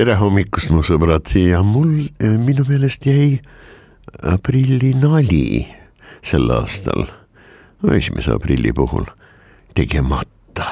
tere 0.00 0.14
hommikust, 0.16 0.70
mu 0.72 0.80
sõbrad! 0.80 1.28
Ja 1.36 1.58
mul 1.60 2.06
eh, 2.24 2.36
minu 2.40 2.64
meelest 2.64 3.04
jäi 3.04 3.34
aprillinali 4.24 5.66
sel 6.24 6.48
aastal, 6.54 7.04
esimese 7.92 8.32
aprilli 8.32 8.72
puhul 8.72 9.04
tegemata. 9.76 10.70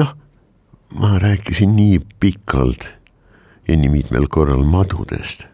noh, 0.00 0.10
ma 0.98 1.12
rääkisin 1.22 1.76
nii 1.78 2.00
pikalt 2.18 2.88
ja 3.68 3.78
nii 3.78 3.92
mitmel 3.92 4.26
korral 4.26 4.66
madudest, 4.66 5.46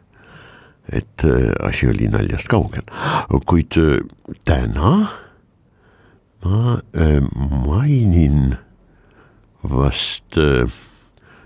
et 0.88 1.28
eh, 1.28 1.52
asi 1.60 1.90
oli 1.92 2.08
naljast 2.08 2.48
kaugel, 2.48 2.88
kuid 3.44 3.76
eh, 3.76 3.98
täna 4.48 4.94
ma 6.40 6.78
mainin 7.60 8.54
vast 9.68 10.40
äh, 10.40 10.64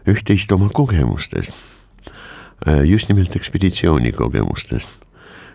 üht-teist 0.07 0.53
oma 0.53 0.69
kogemustest, 0.69 1.53
äh, 2.67 2.83
just 2.85 3.09
nimelt 3.09 3.37
ekspeditsiooni 3.37 4.13
kogemustest 4.13 4.89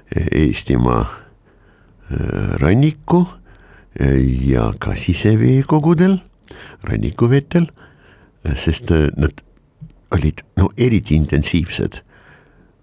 Eestimaa 0.10 1.04
äh, 1.06 2.58
ranniku 2.58 3.28
äh, 4.00 4.18
ja 4.50 4.72
ka 4.80 4.96
siseveekogudel, 4.98 6.18
rannikuvetel, 6.84 7.68
sest 8.56 8.90
nad 9.20 9.44
olid 10.16 10.42
no 10.58 10.70
eriti 10.78 11.14
intensiivsed 11.20 12.00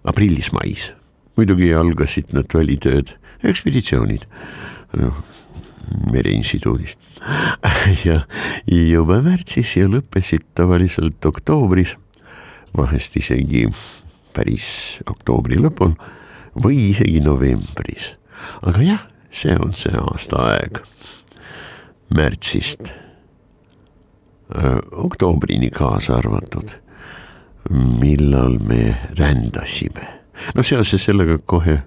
aprillis-mais. 0.07 0.93
muidugi 1.35 1.73
algasid 1.73 2.31
nad 2.33 2.53
välitööd, 2.53 3.11
ekspeditsioonid 3.43 4.23
mereinstituudist 6.11 6.99
ja 8.07 8.21
juba 8.67 9.21
märtsis 9.25 9.75
ja 9.77 9.87
lõppesid 9.89 10.45
tavaliselt 10.57 11.25
oktoobris, 11.25 11.95
vahest 12.77 13.17
isegi 13.19 13.67
päris 14.35 14.99
oktoobri 15.09 15.59
lõpul 15.61 15.95
või 16.57 16.91
isegi 16.91 17.21
novembris. 17.25 18.15
aga 18.61 18.83
jah, 18.85 19.03
see 19.29 19.55
on 19.57 19.73
see 19.77 19.95
aastaaeg 19.97 20.81
märtsist 22.13 22.93
öö, 24.55 24.79
oktoobrini 24.91 25.69
kaasa 25.69 26.17
arvatud, 26.21 26.71
millal 27.69 28.59
me 28.63 28.97
rändasime. 29.17 30.07
no 30.55 30.63
seoses 30.63 31.03
sellega 31.05 31.37
kohe 31.45 31.81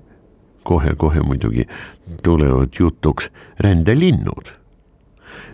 kohe-kohe 0.66 1.22
muidugi 1.24 1.66
tulevad 2.24 2.74
jutuks 2.78 3.30
rändelinnud, 3.60 4.52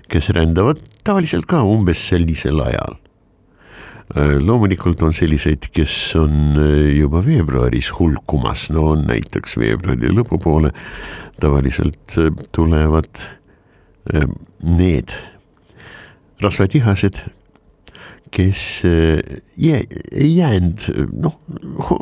kes 0.09 0.31
rändavad 0.37 0.81
tavaliselt 1.05 1.47
ka 1.51 1.62
umbes 1.62 2.09
sellisel 2.09 2.61
ajal. 2.65 2.97
loomulikult 4.47 5.03
on 5.03 5.12
selliseid, 5.12 5.67
kes 5.75 6.15
on 6.17 6.55
juba 6.94 7.25
veebruaris 7.27 7.91
hulkumas, 7.99 8.69
no 8.71 8.94
näiteks 8.94 9.56
veebruari 9.59 10.12
lõpupoole 10.15 10.71
tavaliselt 11.43 12.15
tulevad 12.55 13.25
need 14.62 15.11
rasvatihased, 16.43 17.25
kes 18.37 18.85
eh, 18.85 19.41
ei 20.13 20.37
jäänud 20.37 21.09
noh, 21.17 21.39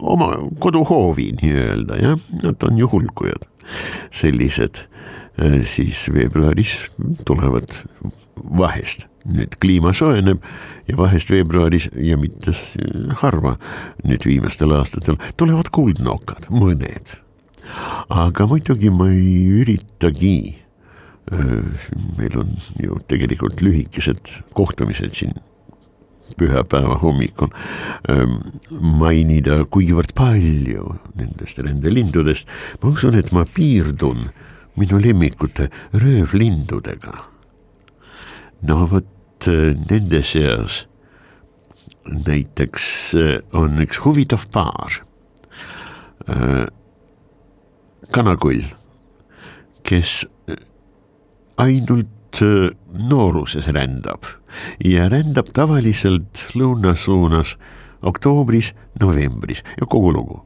oma 0.02 0.32
koduhoovi 0.58 1.30
nii-öelda 1.38 1.98
jah, 2.02 2.22
nad 2.42 2.66
on 2.66 2.78
ju 2.78 2.88
hulkujad. 2.90 3.46
sellised 4.10 4.84
eh, 5.38 5.62
siis 5.62 6.08
veebruaris 6.12 6.90
tulevad 7.26 7.78
vahest, 8.58 9.06
nüüd 9.24 9.54
kliima 9.62 9.94
soojeneb 9.96 10.42
ja 10.88 10.98
vahest 10.98 11.30
veebruaris 11.30 11.88
ja 11.96 12.18
mitte 12.20 12.52
harva 13.22 13.56
nüüd 14.04 14.26
viimastel 14.26 14.74
aastatel 14.76 15.20
tulevad 15.40 15.70
kuldnokad, 15.72 16.50
mõned. 16.50 17.16
aga 18.10 18.50
muidugi 18.50 18.90
ma 18.90 19.08
ei 19.14 19.62
üritagi 19.62 20.36
eh, 21.30 21.88
meil 22.18 22.38
on 22.42 22.54
ju 22.82 23.00
tegelikult 23.08 23.62
lühikesed 23.62 24.40
kohtumised 24.52 25.14
siin 25.14 25.38
pühapäeva 26.38 26.98
hommikul 27.02 27.50
ähm, 28.10 28.40
mainida, 28.70 29.62
kuivõrd 29.70 30.14
palju 30.16 30.96
nendest 31.18 31.60
rändelindudest, 31.62 32.48
ma 32.82 32.92
usun, 32.94 33.18
et 33.18 33.32
ma 33.34 33.44
piirdun 33.44 34.28
minu 34.80 34.98
lemmikute 34.98 35.70
röövlindudega. 35.92 37.14
no 38.64 38.86
vot 38.90 39.48
äh, 39.48 39.74
nende 39.90 40.22
seas 40.24 40.84
näiteks 42.04 42.86
äh, 43.14 43.38
on 43.52 43.78
üks 43.84 44.00
huvitav 44.04 44.48
paar. 44.52 45.02
Äh, 46.28 46.66
kanakull, 48.12 48.64
kes 49.84 50.24
ainult 51.60 52.10
nooruses 52.40 53.68
rändab 53.74 54.26
ja 54.84 55.08
rändab 55.12 55.52
tavaliselt 55.54 56.48
lõuna 56.54 56.94
suunas 56.96 57.56
oktoobris-novembris 58.04 59.64
ja 59.78 59.86
kogu 59.86 60.12
lugu. 60.12 60.42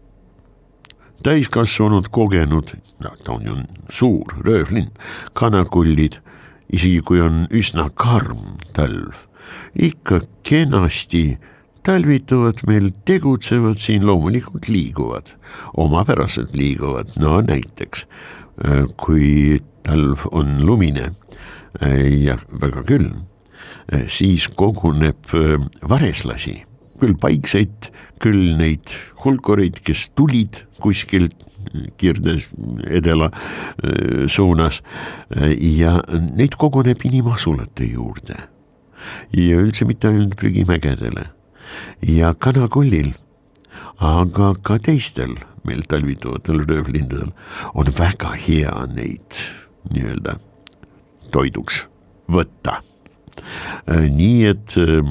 täiskasvanud, 1.23 2.09
kogenud, 2.15 2.77
ta 3.25 3.33
on 3.33 3.43
ju 3.43 3.55
suur 3.91 4.37
röövlind, 4.47 4.93
kanakullid, 5.35 6.21
isegi 6.71 7.01
kui 7.03 7.19
on 7.21 7.49
üsna 7.51 7.89
karm 7.91 8.61
talv, 8.77 9.27
ikka 9.75 10.21
kenasti 10.47 11.41
talvituvad 11.83 12.63
meil, 12.71 12.93
tegutsevad 13.05 13.83
siin, 13.83 14.07
loomulikult 14.07 14.69
liiguvad, 14.71 15.35
omapäraselt 15.75 16.55
liiguvad, 16.55 17.11
no 17.19 17.41
näiteks 17.43 18.07
kui 18.97 19.59
talv 19.87 20.27
on 20.31 20.61
lumine 20.67 21.13
ja 21.81 22.35
väga 22.51 22.83
külm 22.89 23.29
Eh, 23.89 24.05
siis 24.13 24.51
koguneb 24.53 25.31
eh, 25.33 25.55
vareslasi, 25.89 26.59
küll 27.01 27.15
paikseid, 27.21 27.89
küll 28.21 28.53
neid 28.59 28.93
hulkureid, 29.23 29.81
kes 29.85 30.11
tulid 30.17 30.65
kuskilt 30.83 31.47
Kirdes 32.01 32.47
edela 32.89 33.27
eh, 33.29 34.25
suunas. 34.31 34.81
Ja 35.61 35.99
neid 36.09 36.57
koguneb 36.61 37.03
inimasulate 37.05 37.91
juurde. 37.91 38.37
ja 39.33 39.61
üldse 39.61 39.85
mitte 39.85 40.09
ainult 40.09 40.37
prügimägedele. 40.37 41.29
Ja 42.03 42.33
kanakullil, 42.35 43.13
aga 43.99 44.55
ka 44.63 44.79
teistel 44.79 45.37
meil 45.65 45.85
talvituvatel 45.89 46.65
röövlindudel 46.65 47.33
on 47.75 47.93
väga 47.99 48.35
hea 48.37 48.75
neid 48.93 49.41
nii-öelda 49.93 50.39
toiduks 51.33 51.87
võtta 52.29 52.81
Äh, 53.89 54.09
nii 54.13 54.45
et 54.51 54.77
äh, 54.81 55.07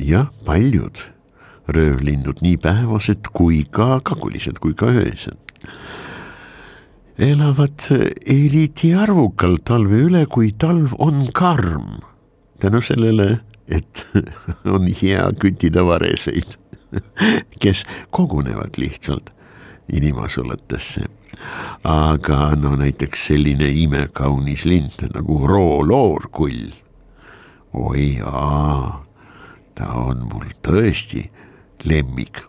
jah, 0.00 0.30
paljud 0.46 1.00
röövlinnud, 1.72 2.42
nii 2.44 2.58
päevased 2.62 3.30
kui 3.34 3.64
ka 3.70 3.98
kagulised 4.06 4.60
kui 4.62 4.76
ka 4.78 4.88
öösed, 4.94 5.38
elavad 7.18 7.88
äh, 7.94 8.08
eriti 8.36 8.94
arvukalt 8.96 9.66
talve 9.68 10.04
üle, 10.06 10.24
kui 10.30 10.52
talv 10.58 10.94
on 11.02 11.26
karm. 11.34 12.00
tänu 12.60 12.80
sellele, 12.80 13.40
et 13.68 14.06
on 14.76 14.86
hea 14.88 15.28
küttida 15.40 15.84
vareseid, 15.84 16.56
kes 17.62 17.84
kogunevad 18.10 18.78
lihtsalt 18.80 19.35
inimasulatesse. 19.92 21.06
aga 21.84 22.56
no 22.56 22.76
näiteks 22.76 23.26
selline 23.28 23.68
imekaunis 23.68 24.64
lind 24.64 25.02
nagu 25.14 25.46
rooloorkull 25.46 26.72
oi 27.76 28.16
jaa, 28.16 29.04
ta 29.76 29.88
on 30.00 30.24
mul 30.32 30.48
tõesti 30.64 31.26
lemmik. 31.84 32.40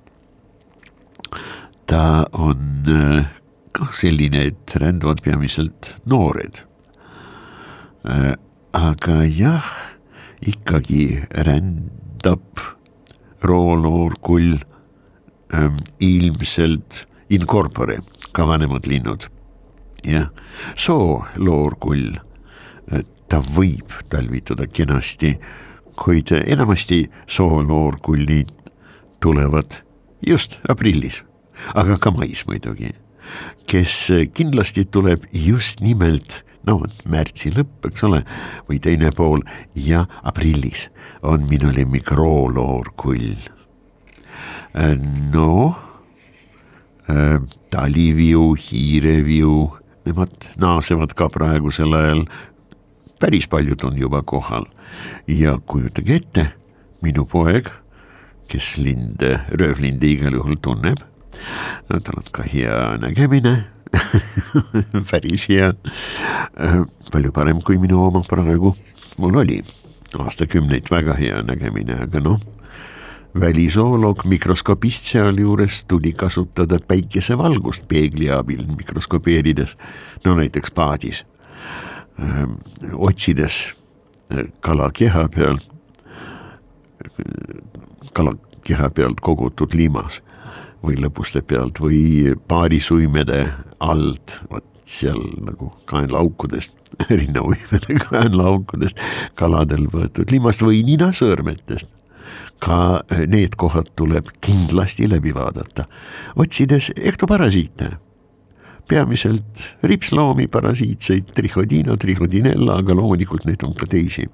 ta 1.88 2.24
on 2.32 2.88
äh, 2.88 3.28
kah 3.78 3.92
selline, 3.94 4.48
et 4.52 4.76
rändavad 4.80 5.22
peamiselt 5.24 5.98
noored. 6.06 6.64
aga 8.78 9.18
jah, 9.26 9.68
ikkagi 10.40 11.24
rändab 11.30 12.62
rooloorkull 13.44 14.58
ähm, 15.54 15.78
ilmselt 16.00 17.07
in 17.30 17.46
corpore, 17.46 18.00
ka 18.32 18.46
vanemad 18.48 18.88
linnud. 18.88 19.28
jah, 20.08 20.30
sooloorkull, 20.78 22.14
ta 23.28 23.42
võib 23.44 23.92
talvituda 24.10 24.68
kenasti, 24.72 25.34
kuid 25.98 26.32
enamasti 26.38 27.08
sooloorkullid 27.28 28.54
tulevad 29.20 29.82
just 30.26 30.60
aprillis, 30.70 31.24
aga 31.76 31.98
ka 32.00 32.14
mais 32.16 32.46
muidugi, 32.48 32.94
kes 33.68 33.96
kindlasti 34.38 34.86
tuleb 34.86 35.26
just 35.34 35.82
nimelt 35.84 36.44
no 36.68 36.80
märtsi 37.08 37.52
lõpp, 37.56 37.90
eks 37.90 38.06
ole, 38.08 38.22
või 38.70 38.80
teine 38.84 39.12
pool 39.16 39.44
ja 39.76 40.06
aprillis 40.24 40.88
on 41.24 41.48
minu 41.50 41.72
lemmik 41.74 42.12
rooloorkull. 42.16 43.36
no 45.34 45.52
taliviu, 47.72 48.52
hiireviu, 48.60 49.72
nemad 50.08 50.50
naasevad 50.60 51.16
ka 51.16 51.30
praegusel 51.32 51.94
ajal. 51.96 52.26
päris 53.20 53.48
paljud 53.48 53.84
on 53.84 53.98
juba 53.98 54.22
kohal. 54.22 54.66
Ja 55.28 55.58
kujutage 55.66 56.16
ette, 56.16 56.46
minu 57.02 57.26
poeg, 57.26 57.70
kes 58.48 58.78
linde, 58.78 59.40
röövlinde 59.50 60.08
igal 60.08 60.38
juhul 60.38 60.60
tunneb, 60.62 61.02
tal 61.90 62.20
on 62.22 62.30
ka 62.32 62.44
hea 62.44 62.98
nägemine. 63.02 63.56
Päris 65.10 65.48
hea, 65.50 65.72
palju 67.12 67.32
parem 67.32 67.62
kui 67.64 67.80
minu 67.80 68.04
oma 68.08 68.24
praegu, 68.28 68.76
mul 69.18 69.44
oli. 69.44 69.62
Aastakümneid 70.18 70.88
väga 70.92 71.16
hea 71.20 71.42
nägemine, 71.44 71.98
aga 72.08 72.20
noh, 72.24 72.40
välisooloog 73.40 74.26
mikroskopist 74.26 75.06
sealjuures 75.12 75.86
tuli 75.86 76.14
kasutada 76.14 76.80
päikesevalgust 76.88 77.88
peegli 77.88 78.32
abil 78.32 78.64
mikroskopeerides, 78.78 79.78
no 80.26 80.36
näiteks 80.36 80.72
paadis, 80.72 81.26
otsides 82.94 83.76
kala 84.60 84.90
keha 84.94 85.28
peal, 85.36 85.60
kala 88.14 88.34
keha 88.68 88.90
pealt 88.90 89.22
kogutud 89.22 89.76
limas 89.78 90.22
või 90.84 90.98
lõbuste 91.02 91.42
pealt 91.42 91.80
või 91.82 92.34
paarisuimede 92.48 93.46
alt, 93.80 94.40
vot 94.52 94.66
seal 94.88 95.20
nagu 95.44 95.74
kaenlaaukudest, 95.90 96.74
rinnauimede 97.20 98.00
kaenlaaukudest 98.08 99.02
kaladel 99.36 99.88
võetud 99.92 100.32
limast 100.32 100.64
või 100.64 100.84
ninasõõrmetest. 100.88 101.90
Ka 102.60 103.00
need 103.30 103.56
kohad 103.60 103.92
tuleb 103.96 104.32
kindlasti 104.42 105.10
läbi 105.10 105.34
vaadata, 105.36 105.86
otsides 106.36 106.92
ektoparasiite 106.98 107.94
peamiselt 108.88 109.76
ripsloomi, 109.84 110.48
parasiitseid, 110.48 111.34
trihodino, 111.36 111.98
trihodinella, 112.00 112.80
aga 112.82 112.96
loomulikult 112.96 113.46
neid 113.48 113.64
on 113.68 113.76
ka 113.78 113.88
teisi. 113.90 114.28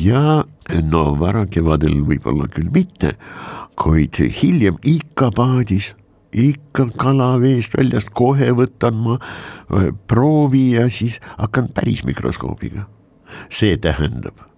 ja 0.00 0.42
no 0.90 1.04
varakevadel 1.18 2.02
võib-olla 2.06 2.48
küll 2.50 2.70
mitte, 2.74 3.14
kuid 3.78 4.20
hiljem 4.40 4.78
ikka 4.86 5.30
paadis, 5.36 5.94
ikka 6.30 6.90
kala 6.98 7.32
veest 7.42 7.74
väljast, 7.78 8.12
kohe 8.14 8.52
võtan 8.54 8.98
ma 9.02 9.16
äh, 9.18 9.90
proovi 10.06 10.76
ja 10.76 10.86
siis 10.90 11.18
hakkan 11.38 11.70
päris 11.74 12.04
mikroskoobiga. 12.06 12.86
see 13.48 13.76
tähendab 13.78 14.34
äh, 14.38 14.49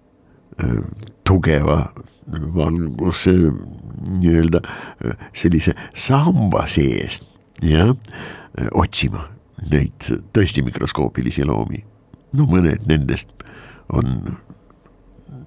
tugeva 1.23 1.93
valguse 2.55 3.33
nii-öelda 4.19 4.61
äh, 4.63 5.17
sellise 5.33 5.75
samba 5.93 6.65
seest, 6.67 7.25
jah, 7.61 7.95
otsima 8.77 9.27
neid 9.71 10.09
tõesti 10.35 10.63
mikroskoopilisi 10.65 11.45
loomi. 11.47 11.83
no 12.33 12.45
mõned 12.49 12.87
nendest 12.89 13.29
on 13.93 14.35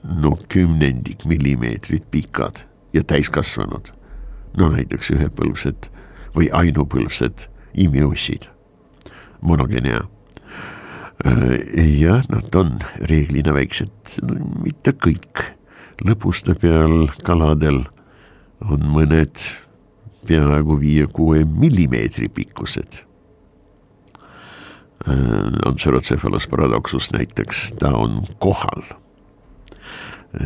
no 0.07 0.37
kümnendik 0.49 1.25
millimeetrit 1.27 2.11
pikad 2.11 2.65
ja 2.93 3.03
täiskasvanud. 3.03 3.93
no 4.57 4.69
näiteks 4.73 5.11
ühepõlvsed 5.11 5.91
või 6.37 6.49
ainupõlvsed 6.53 7.49
imiussid, 7.75 8.49
monogenea. 9.41 10.07
Jah, 11.25 12.25
nad 12.29 12.55
on 12.55 12.79
reeglina 13.09 13.55
väiksed, 13.57 14.19
mitte 14.65 14.93
kõik, 14.93 15.45
lõbuste 16.05 16.57
peal 16.61 17.07
kaladel 17.25 17.85
on 18.61 18.85
mõned 18.93 19.41
peaaegu 20.27 20.79
viie-kuue 20.81 21.45
millimeetri 21.45 22.29
pikkused. 22.29 23.03
on 25.07 25.77
Cerocephalus 25.79 26.49
paradoxus 26.49 27.13
näiteks, 27.13 27.73
ta 27.79 27.93
on 27.95 28.25
kohal. 28.39 28.83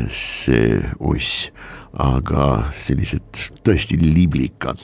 See 0.08 0.76
uss, 1.00 1.49
aga 1.96 2.69
sellised 2.70 3.40
tõesti 3.64 3.96
liblikad, 3.96 4.82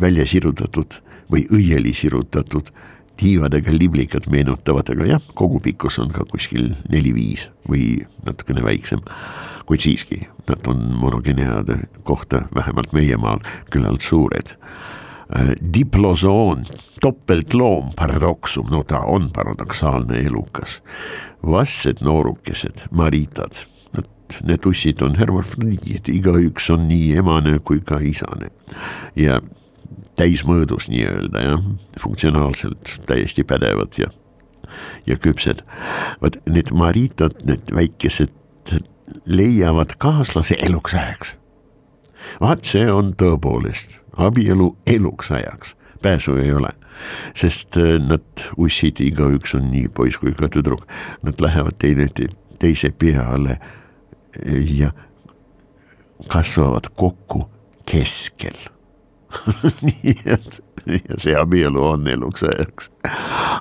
välja 0.00 0.26
sirutatud 0.26 0.98
või 1.30 1.46
õieli 1.54 1.94
sirutatud 1.94 2.72
tiivadega 3.18 3.72
liblikad 3.74 4.28
meenutavad, 4.30 4.90
aga 4.94 5.08
jah, 5.14 5.24
kogupikkus 5.34 5.98
on 6.02 6.12
ka 6.14 6.26
kuskil 6.30 6.72
neli-viis 6.92 7.48
või 7.68 7.98
natukene 8.26 8.64
väiksem. 8.64 9.02
kuid 9.68 9.82
siiski, 9.84 10.22
nad 10.48 10.64
on 10.66 10.94
monogeneade 10.96 11.76
kohta 12.08 12.46
vähemalt 12.54 12.92
meie 12.96 13.16
maal 13.16 13.42
küllalt 13.70 14.00
suured 14.00 14.56
diplosoon, 15.74 16.62
topeltloom, 17.00 17.90
paradoksum, 17.96 18.70
no 18.72 18.82
ta 18.82 19.02
on 19.04 19.30
paradoksaalne 19.30 20.22
elukas. 20.24 20.82
vastsed 21.44 22.00
noorukesed, 22.00 22.88
maritad 22.90 23.66
et 24.28 24.42
need 24.44 24.66
ussid 24.66 25.02
on 25.02 25.16
hermafrodiidid, 25.18 26.08
igaüks 26.12 26.68
on 26.74 26.88
nii 26.88 27.16
emane 27.20 27.58
kui 27.64 27.80
ka 27.84 28.00
isane 28.04 28.50
ja 29.16 29.40
täismõõdus 30.18 30.88
nii-öelda 30.92 31.44
jah, 31.44 31.68
funktsionaalselt 32.00 32.98
täiesti 33.06 33.44
pädevad 33.44 33.98
ja, 34.00 34.10
ja 35.06 35.16
küpsed. 35.16 35.62
vot 36.22 36.40
need 36.50 36.72
maritad, 36.74 37.38
need 37.46 37.72
väikesed 37.74 38.34
leiavad 39.24 39.96
kaaslase 39.98 40.58
eluks 40.62 40.94
ajaks. 40.94 41.36
vaat 42.40 42.64
see 42.64 42.90
on 42.92 43.14
tõepoolest 43.16 44.00
abielu 44.18 44.76
eluks 44.86 45.32
ajaks, 45.32 45.76
pääsu 46.02 46.36
ei 46.36 46.52
ole 46.52 46.74
sest 47.34 47.76
äh, 47.78 47.98
nad 48.02 48.46
ussid, 48.58 48.98
igaüks 49.00 49.54
on 49.54 49.68
nii 49.70 49.86
poiss 49.94 50.18
kui 50.18 50.32
ka 50.34 50.48
tüdruk, 50.50 50.82
nad 51.22 51.38
lähevad 51.40 51.78
teine 51.78 52.08
teise 52.58 52.90
peale 52.90 53.58
ja 54.74 54.90
kasvavad 56.26 56.90
kokku 56.98 57.44
keskel 57.86 58.58
nii 59.86 60.14
et 60.24 60.60
ja 60.88 61.18
see 61.20 61.34
abielu 61.36 61.82
on 61.84 62.06
eluks 62.08 62.44
ajaks. 62.48 62.90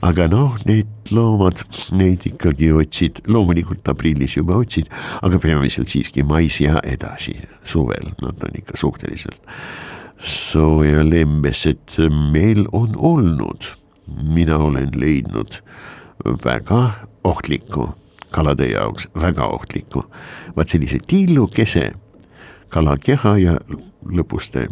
aga 0.05 0.27
noh, 0.31 0.55
need 0.67 1.11
loomad, 1.11 1.63
neid 1.97 2.27
ikkagi 2.29 2.71
otsid, 2.75 3.23
loomulikult 3.27 3.87
aprillis 3.91 4.37
juba 4.37 4.59
otsid, 4.61 4.89
aga 5.21 5.39
peamiselt 5.43 5.91
siiski 5.91 6.23
mais 6.27 6.59
ja 6.63 6.79
edasi 6.87 7.35
suvel, 7.67 8.13
nad 8.23 8.47
on 8.47 8.61
ikka 8.61 8.79
suhteliselt 8.79 9.41
soojalembesed 10.17 11.99
meil 12.33 12.65
on 12.71 12.95
olnud. 12.97 13.73
mina 14.07 14.57
olen 14.57 14.91
leidnud 14.95 15.59
väga 16.43 16.91
ohtlikku 17.23 17.89
kalade 18.31 18.65
jaoks 18.65 19.09
väga 19.21 19.47
ohtlikku. 19.47 20.03
vaat 20.55 20.69
sellise 20.69 20.99
tillukese 21.07 21.91
kalakeha 22.73 23.37
ja 23.41 23.55
lõpuste 24.07 24.67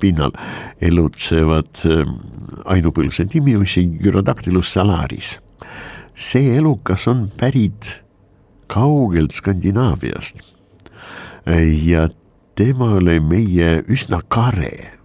pinnal 0.00 0.34
elutsevad 0.80 1.84
ähm, 1.88 2.18
ainupõlvsed 2.64 3.34
imiusi 3.38 3.86
Gyrodactylus 4.02 4.72
salaris. 4.74 5.38
see 6.14 6.56
elukas 6.56 7.06
on 7.08 7.30
pärit 7.36 8.02
kaugelt 8.66 9.32
Skandinaaviast 9.32 10.42
ja 11.86 12.08
temale 12.58 13.20
meie 13.20 13.82
üsna 13.88 14.18
kare 14.28 14.97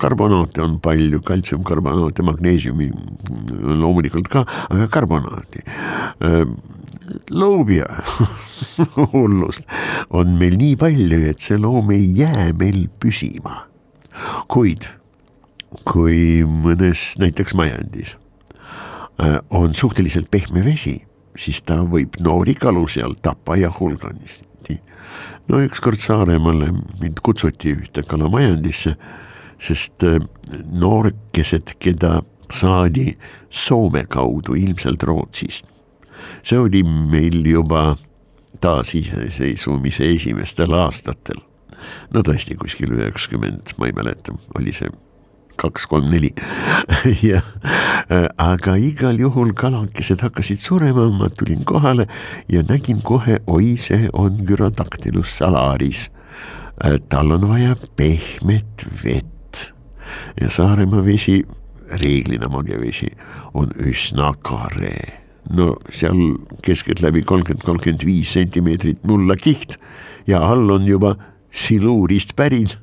karbonaate 0.00 0.62
on 0.64 0.78
palju, 0.82 1.20
kaltsiumkarbonaate, 1.26 2.24
magneesiumi 2.26 2.90
loomulikult 3.80 4.28
ka, 4.32 4.44
aga 4.70 4.88
karbonaati. 4.92 5.64
loobia 7.30 7.86
hullust 9.12 9.68
on 10.10 10.36
meil 10.40 10.58
nii 10.58 10.76
palju, 10.80 11.22
et 11.30 11.40
see 11.40 11.60
loom 11.60 11.92
ei 11.94 12.10
jää 12.18 12.52
meil 12.58 12.86
püsima. 13.00 13.64
kuid 14.48 14.86
kui 15.82 16.44
mõnes 16.46 17.14
näiteks 17.18 17.54
majandis 17.58 18.14
äh, 19.18 19.40
on 19.50 19.74
suhteliselt 19.74 20.30
pehme 20.30 20.62
vesi, 20.64 21.00
siis 21.36 21.62
ta 21.66 21.80
võib 21.82 22.20
noori 22.22 22.54
kalu 22.54 22.86
seal 22.88 23.16
tappa 23.22 23.56
ja 23.58 23.72
hulganisti. 23.74 24.78
no 25.48 25.60
ükskord 25.60 25.98
Saaremaale 26.00 26.70
mind 27.00 27.20
kutsuti 27.22 27.74
ühte 27.74 28.02
kalamajandisse, 28.06 28.94
sest 29.58 30.04
äh, 30.04 30.20
noorkesed, 30.72 31.76
keda 31.78 32.20
saadi 32.52 33.14
Soome 33.50 34.04
kaudu, 34.10 34.54
ilmselt 34.54 35.02
Rootsist. 35.02 35.66
see 36.42 36.58
oli 36.58 36.82
meil 36.84 37.44
juba 37.46 37.96
taasiseseisvumise 38.60 40.08
esimestel 40.14 40.72
aastatel. 40.72 41.40
no 42.14 42.22
tõesti 42.24 42.56
kuskil 42.56 42.94
üheksakümmend, 42.96 43.74
ma 43.78 43.90
ei 43.90 43.96
mäleta, 43.96 44.34
oli 44.58 44.72
see 44.72 44.90
kaks, 45.60 45.86
kolm, 45.86 46.08
neli 46.10 46.32
ja 47.30 47.42
aga 48.40 48.76
igal 48.80 49.20
juhul 49.20 49.52
kalakesed 49.56 50.24
hakkasid 50.24 50.62
surema, 50.64 51.06
ma 51.12 51.30
tulin 51.30 51.64
kohale 51.68 52.08
ja 52.50 52.64
nägin 52.66 53.02
kohe, 53.02 53.38
oi, 53.46 53.74
see 53.80 54.08
on 54.12 54.42
Gyrodactylus 54.46 55.38
salaris. 55.38 56.08
tal 57.08 57.30
on 57.30 57.48
vaja 57.48 57.76
pehmet 57.96 58.88
vett 59.04 59.33
ja 60.40 60.50
Saaremaa 60.50 61.04
vesi 61.04 61.42
reeglina 62.00 62.48
magevesi 62.48 63.10
on 63.54 63.70
üsna 63.78 64.32
kare. 64.42 65.20
no 65.50 65.74
seal 65.92 66.38
keskeltläbi 66.64 67.22
kolmkümmend, 67.22 67.64
kolmkümmend 67.64 68.04
viis 68.06 68.32
sentimeetrit 68.32 69.02
mullakiht 69.04 69.76
ja 70.26 70.40
all 70.40 70.70
on 70.70 70.86
juba 70.88 71.16
siluurist 71.50 72.32
pärit 72.36 72.78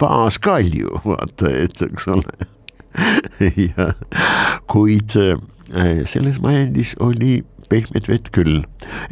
baaskalju, 0.00 1.00
vaata, 1.04 1.50
et 1.50 1.82
eks 1.88 2.08
ole. 2.08 2.46
Ja 3.76 3.90
kuid 4.72 5.12
äh, 5.20 5.34
selles 6.08 6.38
majandis 6.40 6.94
oli 7.04 7.42
pehmet 7.68 8.08
vett 8.08 8.30
küll, 8.32 8.62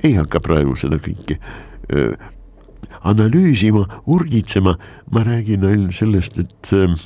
ei 0.00 0.14
hakka 0.16 0.40
praegu 0.40 0.72
seda 0.80 0.96
kõike 1.04 1.36
öö, 1.92 2.14
äh, 2.14 2.30
analüüsima, 3.04 3.84
urgitsema, 4.08 4.78
ma 5.12 5.24
räägin 5.26 5.66
ainult 5.68 5.92
sellest, 5.98 6.40
et 6.40 6.72
äh, 6.72 6.96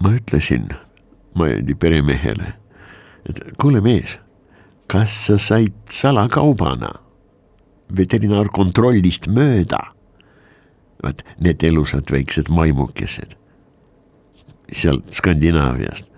ma 0.00 0.14
ütlesin 0.16 0.70
Majandi 1.34 1.74
peremehele, 1.78 2.54
et 3.28 3.38
kuule 3.60 3.80
mees, 3.80 4.16
kas 4.90 5.12
sa 5.28 5.36
said 5.38 5.76
salakaubana 5.90 6.90
veterinaarkontrollist 7.96 9.30
mööda? 9.30 9.80
vaat 11.00 11.22
need 11.40 11.62
elusad 11.64 12.10
väiksed 12.12 12.50
maimukesed 12.52 13.38
sealt 14.72 15.14
Skandinaaviast. 15.14 16.10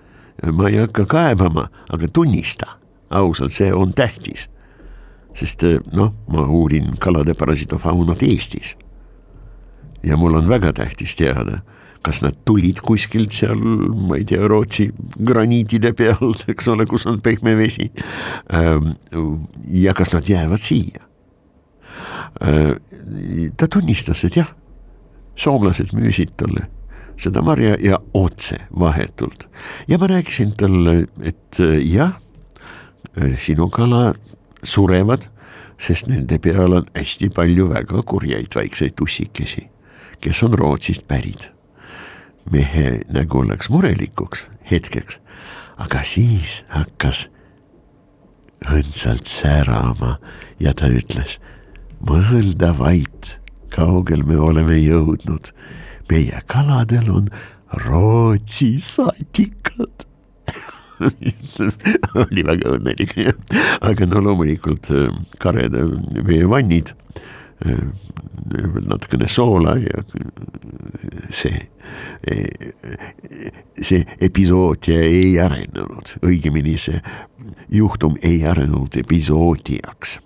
ma 0.52 0.68
ei 0.68 0.76
hakka 0.76 1.04
kaebama, 1.06 1.68
aga 1.88 2.08
tunnista 2.08 2.66
ausalt, 3.10 3.52
see 3.52 3.72
on 3.74 3.94
tähtis. 3.94 4.48
sest 5.34 5.62
noh, 5.92 6.12
ma 6.28 6.46
uurin 6.46 6.96
kalade 6.98 7.34
parasitofaunat 7.34 8.22
Eestis. 8.22 8.76
ja 10.02 10.16
mul 10.16 10.34
on 10.34 10.48
väga 10.48 10.72
tähtis 10.72 11.16
teada 11.16 11.62
kas 12.02 12.22
nad 12.24 12.36
tulid 12.46 12.82
kuskilt 12.84 13.34
seal, 13.34 13.58
ma 14.08 14.18
ei 14.18 14.26
tea, 14.28 14.42
Rootsi 14.50 14.88
graniitide 15.22 15.92
pealt, 15.96 16.44
eks 16.50 16.68
ole, 16.72 16.86
kus 16.90 17.06
on 17.10 17.20
pehme 17.22 17.54
vesi. 17.58 17.88
Ähm, 18.54 18.94
ja 19.70 19.94
kas 19.94 20.14
nad 20.14 20.28
jäävad 20.28 20.62
siia? 20.62 21.06
Äh, 22.42 22.74
ta 23.56 23.68
tunnistas, 23.70 24.24
et 24.26 24.38
jah, 24.40 24.50
soomlased 25.38 25.94
müüsid 25.96 26.34
talle 26.40 26.68
seda 27.22 27.42
marja 27.44 27.76
ja 27.80 27.98
otse, 28.18 28.56
vahetult. 28.78 29.46
ja 29.88 29.98
ma 29.98 30.08
rääkisin 30.10 30.56
talle, 30.58 31.06
et 31.22 31.60
äh, 31.60 31.78
jah, 31.86 32.18
äh, 33.20 33.36
sinu 33.38 33.68
kala 33.70 34.12
surevad, 34.62 35.28
sest 35.78 36.08
nende 36.10 36.38
peal 36.42 36.78
on 36.80 36.86
hästi 36.96 37.30
palju 37.34 37.68
väga 37.70 38.02
kurjaid 38.06 38.54
väikseid 38.54 38.96
tussikesi, 38.98 39.68
kes 40.20 40.42
on 40.42 40.58
Rootsist 40.58 41.06
pärit 41.06 41.52
mehe 42.50 43.02
nägu 43.12 43.44
läks 43.46 43.70
murelikuks 43.70 44.46
hetkeks, 44.70 45.20
aga 45.82 46.02
siis 46.06 46.62
hakkas 46.72 47.28
õndsalt 48.70 49.26
särama 49.30 50.16
ja 50.62 50.74
ta 50.74 50.90
ütles, 50.92 51.38
mõelda 52.06 52.72
vaid, 52.78 53.36
kaugel 53.74 54.24
me 54.26 54.38
oleme 54.38 54.78
jõudnud. 54.78 55.52
meie 56.10 56.42
kaladel 56.46 57.08
on 57.08 57.28
Rootsi 57.86 58.80
satikad 58.80 60.04
oli 62.22 62.44
väga 62.46 62.74
õnnelik, 62.76 63.14
aga 63.80 64.06
no 64.06 64.20
loomulikult 64.22 64.90
äh, 64.92 65.08
kared 65.42 65.74
veevannid 66.26 66.92
veel 67.64 68.86
natukene 68.88 69.28
soola 69.30 69.76
ja 69.80 70.02
see, 71.32 71.58
see 73.80 74.02
episoodia 74.22 75.00
ei 75.06 75.36
arenenud, 75.42 76.16
õigemini 76.26 76.76
see 76.80 77.00
juhtum 77.72 78.18
ei 78.22 78.42
arenenud 78.48 78.96
episoodiaks. 79.02 80.18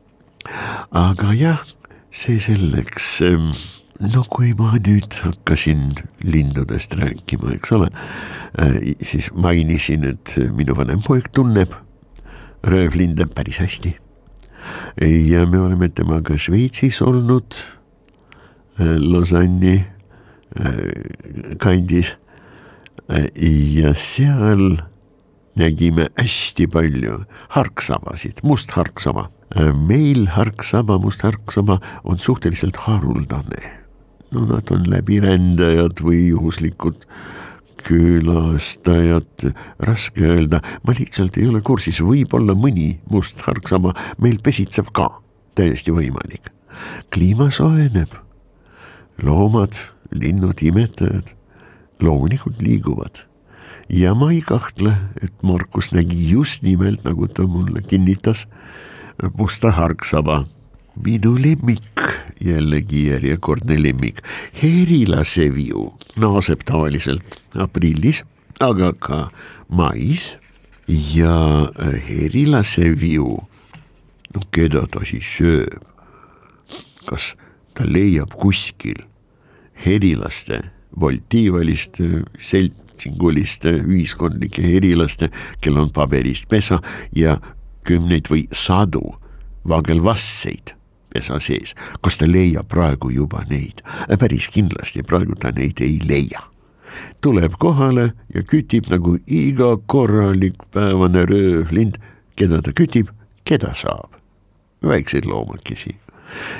aga 0.90 1.34
jah, 1.36 1.66
see 2.10 2.40
selleks. 2.40 3.20
No 3.96 4.26
kui 4.28 4.50
ma 4.52 4.74
nüüd 4.76 5.14
hakkasin 5.24 5.94
lindudest 6.20 6.92
rääkima, 6.98 7.54
eks 7.56 7.72
ole, 7.72 7.88
siis 9.00 9.30
mainisin, 9.32 10.04
et 10.12 10.34
minu 10.52 10.76
vanem 10.76 11.00
poeg 11.00 11.30
tunneb 11.32 11.72
röövlinde 12.66 13.24
päris 13.32 13.62
hästi 13.62 13.94
ja 15.00 15.46
me 15.46 15.60
oleme 15.60 15.88
temaga 15.88 16.36
Šveitsis 16.38 17.02
olnud, 17.04 17.58
äh, 18.80 18.96
Lausanne'i 19.00 19.78
äh, 19.80 21.56
kandis 21.62 22.16
äh, 23.08 23.28
ja 23.76 23.94
seal 23.94 24.78
nägime 25.56 26.10
hästi 26.20 26.66
palju 26.68 27.22
harksabasid, 27.56 28.42
mustharksaba. 28.44 29.30
meil 29.86 30.26
harksaba, 30.34 30.98
mustharksaba 30.98 31.78
on 32.04 32.18
suhteliselt 32.18 32.76
haruldane. 32.76 33.86
no 34.30 34.42
nad 34.44 34.70
on 34.74 34.82
läbirändajad 34.90 36.02
või 36.02 36.26
juhuslikud 36.28 37.06
külastajat, 37.86 39.46
raske 39.86 40.26
öelda, 40.26 40.60
ma 40.82 40.94
lihtsalt 40.98 41.38
ei 41.38 41.46
ole 41.50 41.62
kursis, 41.64 42.00
võib-olla 42.02 42.56
mõni 42.58 42.96
must 43.12 43.40
harksama 43.46 43.94
meil 44.22 44.40
pesitseb 44.42 44.90
ka, 44.96 45.08
täiesti 45.54 45.94
võimalik. 45.94 46.50
kliima 47.14 47.48
soojeneb, 47.50 48.12
loomad, 49.22 49.78
linnud, 50.12 50.60
imetajad 50.62 51.32
loomulikult 52.00 52.60
liiguvad. 52.62 53.24
Ja 53.88 54.14
ma 54.18 54.32
ei 54.34 54.42
kahtle, 54.42 54.92
et 55.22 55.32
Markus 55.46 55.92
nägi 55.94 56.18
just 56.32 56.64
nimelt, 56.66 57.04
nagu 57.06 57.28
ta 57.28 57.46
mulle 57.46 57.82
kinnitas, 57.86 58.46
musta 59.38 59.70
harksaba 59.72 60.44
minu 61.04 61.36
lemmik, 61.40 62.00
jällegi 62.40 63.06
järjekordne 63.10 63.78
lemmik, 63.80 64.22
herilaseviu 64.62 65.90
naaseb 66.20 66.64
tavaliselt 66.68 67.40
aprillis, 67.54 68.24
aga 68.60 68.92
ka 68.92 69.26
mais. 69.68 70.34
Ja 70.86 71.66
herilaseviu, 72.06 73.32
no 74.34 74.42
keda 74.54 74.84
ta 74.86 75.00
siis 75.02 75.26
sööb? 75.40 75.82
kas 77.06 77.34
ta 77.74 77.86
leiab 77.86 78.34
kuskil 78.38 78.98
herilaste, 79.84 80.60
voltiivaliste, 81.00 82.22
seltsinguliste 82.38 83.76
ühiskondlike 83.84 84.64
herilaste, 84.64 85.30
kel 85.62 85.78
on 85.80 85.92
paberist 85.94 86.48
pesa 86.50 86.80
ja 87.14 87.36
kümneid 87.86 88.30
või 88.32 88.46
sadu 88.50 89.04
vagelvasseid 89.68 90.75
pesa 91.16 91.40
sees. 91.40 91.74
kas 92.04 92.20
ta 92.20 92.28
leiab 92.28 92.68
praegu 92.68 93.10
juba 93.14 93.44
neid? 93.50 93.82
päris 94.20 94.50
kindlasti 94.52 95.02
praegu 95.02 95.38
ta 95.40 95.52
neid 95.56 95.80
ei 95.80 95.98
leia. 96.04 96.44
tuleb 97.20 97.56
kohale 97.58 98.12
ja 98.34 98.42
kütib 98.42 98.90
nagu 98.92 99.16
iga 99.26 99.76
korralik 99.86 100.68
päevane 100.72 101.26
röövlind, 101.28 102.00
keda 102.36 102.62
ta 102.62 102.72
kütib, 102.72 103.12
keda 103.44 103.74
saab. 103.74 104.12
väikseid 104.82 105.24
loomakesi 105.24 105.96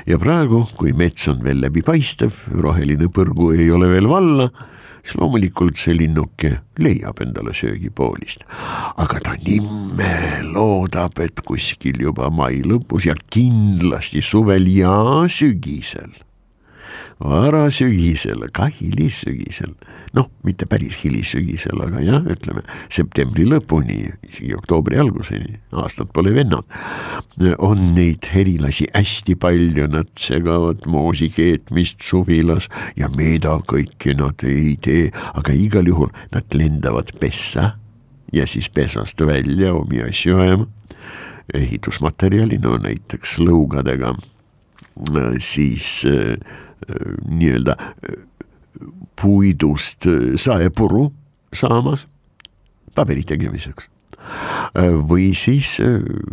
ja 0.07 0.19
praegu, 0.19 0.65
kui 0.79 0.93
mets 0.97 1.29
on 1.29 1.43
veel 1.45 1.61
läbipaistev, 1.61 2.47
roheline 2.63 3.11
põrgu 3.13 3.53
ei 3.57 3.71
ole 3.71 3.91
veel 3.91 4.09
valla 4.09 4.51
siis 5.07 5.17
loomulikult 5.21 5.79
see 5.79 5.95
linnuke 5.95 6.51
leiab 6.83 7.23
endale 7.23 7.55
söögipoolist. 7.55 8.43
aga 8.97 9.21
ta 9.23 9.37
nimme 9.47 10.43
loodab, 10.51 11.19
et 11.23 11.41
kuskil 11.47 12.03
juba 12.03 12.31
mai 12.31 12.61
lõpus 12.67 13.07
ja 13.07 13.15
kindlasti 13.31 14.23
suvel 14.23 14.67
ja 14.67 15.25
sügisel 15.31 16.26
varasügisel, 17.21 18.43
ka 18.53 18.67
hilissügisel, 18.69 19.73
noh, 20.17 20.27
mitte 20.45 20.67
päris 20.69 20.99
hilissügisel, 21.01 21.79
aga 21.87 22.03
jah, 22.05 22.27
ütleme 22.29 22.61
septembri 22.93 23.47
lõpuni, 23.49 24.03
isegi 24.27 24.53
oktoobri 24.57 24.99
alguseni, 25.01 25.57
aastad 25.73 26.11
pole 26.13 26.35
vennad. 26.37 26.69
on 27.59 27.95
neid 27.97 28.29
herilasi 28.33 28.87
hästi 28.95 29.37
palju, 29.41 29.89
nad 29.89 30.09
segavad 30.21 30.85
moosi 30.87 31.31
keetmist 31.33 32.05
suvilas 32.05 32.69
ja 32.97 33.09
mida 33.09 33.57
kõike 33.65 34.17
nad 34.17 34.45
ei 34.45 34.77
tee, 34.77 35.11
aga 35.35 35.53
igal 35.53 35.89
juhul 35.89 36.13
nad 36.33 36.45
lendavad 36.53 37.13
pessa 37.21 37.77
ja 38.33 38.47
siis 38.47 38.69
pesast 38.69 39.21
välja 39.21 39.73
omi 39.75 40.03
asju 40.03 40.39
ajama. 40.39 40.67
ehitusmaterjali, 41.55 42.59
no 42.59 42.75
näiteks 42.83 43.37
lõugadega, 43.39 44.17
siis 45.39 46.03
äh, 46.11 46.35
nii-öelda 47.29 47.77
puidust 49.21 50.07
saepuru 50.37 51.09
saamas 51.53 52.07
paberi 52.95 53.25
tegemiseks. 53.25 53.89
või 55.09 55.35
siis 55.35 55.79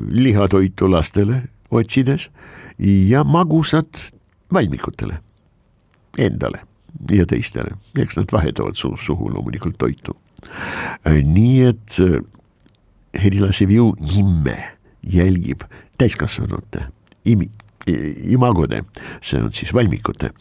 lihatoitu 0.10 0.90
lastele 0.92 1.44
otsides 1.72 2.30
ja 2.80 3.24
magusat 3.24 4.14
valmikutele, 4.54 5.20
endale 6.18 6.64
ja 7.12 7.26
teistele, 7.26 7.78
eks 7.98 8.18
nad 8.18 8.32
vahetavad 8.32 8.78
suust 8.78 9.06
suhu 9.06 9.30
loomulikult 9.34 9.78
toitu. 9.78 10.16
Nii 11.06 11.62
et 11.70 11.98
Herilase 13.24 13.68
Viu 13.68 13.94
nime 14.00 14.58
jälgib 15.04 15.64
täiskasvanute 15.98 16.88
imi, 17.26 17.50
imagode, 17.88 18.84
see 19.22 19.42
on 19.42 19.54
siis 19.54 19.74
valmikute, 19.76 20.32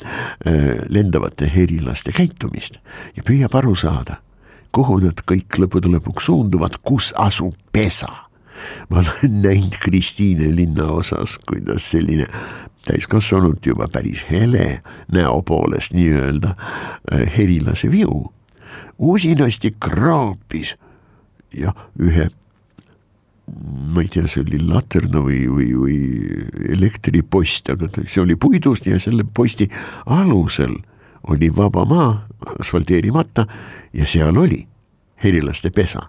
lendavate 0.92 1.48
herilaste 1.50 2.14
käitumist 2.14 2.78
ja 3.16 3.24
püüab 3.26 3.54
aru 3.58 3.74
saada, 3.78 4.20
kuhu 4.72 5.00
nad 5.02 5.24
kõik 5.28 5.58
lõppude 5.60 5.90
lõpuks 5.92 6.28
suunduvad, 6.30 6.80
kus 6.82 7.12
asub 7.16 7.56
pesa. 7.72 8.10
ma 8.90 9.00
olen 9.02 9.40
näinud 9.42 9.74
Kristiine 9.82 10.52
linnaosas, 10.56 11.38
kuidas 11.48 11.90
selline 11.90 12.28
täiskasvanud 12.86 13.58
juba 13.66 13.88
päris 13.88 14.24
hele 14.30 14.82
näo 15.12 15.42
poolest 15.42 15.92
nii-öelda 15.94 16.54
herilase 17.36 17.90
viu 17.90 18.30
usinasti 18.98 19.74
kraapis 19.80 20.76
ja 21.54 21.72
ühe 22.00 22.28
ma 23.60 24.00
ei 24.00 24.08
tea, 24.08 24.28
see 24.30 24.44
oli 24.46 24.60
laterna 24.64 25.20
või, 25.24 25.42
või, 25.50 25.68
või 25.76 25.98
elektripost, 26.72 27.68
aga 27.72 27.90
see 28.04 28.22
oli 28.22 28.36
puidust 28.40 28.86
ja 28.88 29.00
selle 29.02 29.24
posti 29.24 29.68
alusel 30.06 30.78
oli 31.30 31.50
vaba 31.54 31.84
maa, 31.86 32.14
asfalteerimata 32.58 33.46
ja 33.94 34.06
seal 34.08 34.36
oli 34.40 34.62
helilaste 35.22 35.70
pesa. 35.70 36.08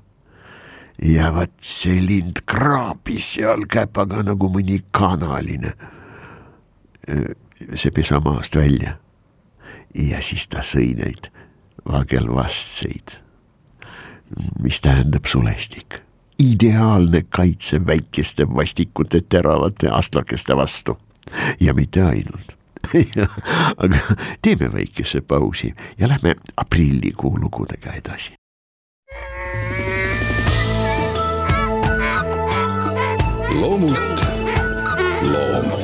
ja 1.01 1.31
vaat 1.33 1.51
see 1.65 2.01
lind 2.05 2.43
kraapis 2.45 3.33
seal 3.35 3.65
käpaga 3.65 4.21
nagu 4.23 4.50
mõni 4.50 4.77
kanaline 4.93 5.73
see 7.73 7.91
pesa 7.91 8.19
maast 8.23 8.55
välja. 8.55 8.97
ja 9.95 10.21
siis 10.21 10.47
ta 10.47 10.63
sõi 10.63 10.93
neid 10.97 11.29
vagelvastseid, 11.89 13.19
mis 14.63 14.79
tähendab 14.81 15.27
sulestik 15.27 16.02
ideaalne 16.39 17.25
kaitse 17.29 17.85
väikeste 17.85 18.47
vastikute 18.55 19.21
teravate 19.29 19.89
astlakeste 19.89 20.55
vastu. 20.55 20.97
Ja 21.59 21.73
mitte 21.73 22.03
ainult. 22.03 22.57
Aga 23.83 23.97
teeme 24.41 24.73
väikese 24.73 25.21
pausi 25.21 25.73
ja 25.97 26.07
lähme 26.07 26.35
aprillikuu 26.57 27.39
lugudega 27.39 27.91
edasi. 27.93 28.33
loomult. 33.59 34.23
Loom 35.21 35.82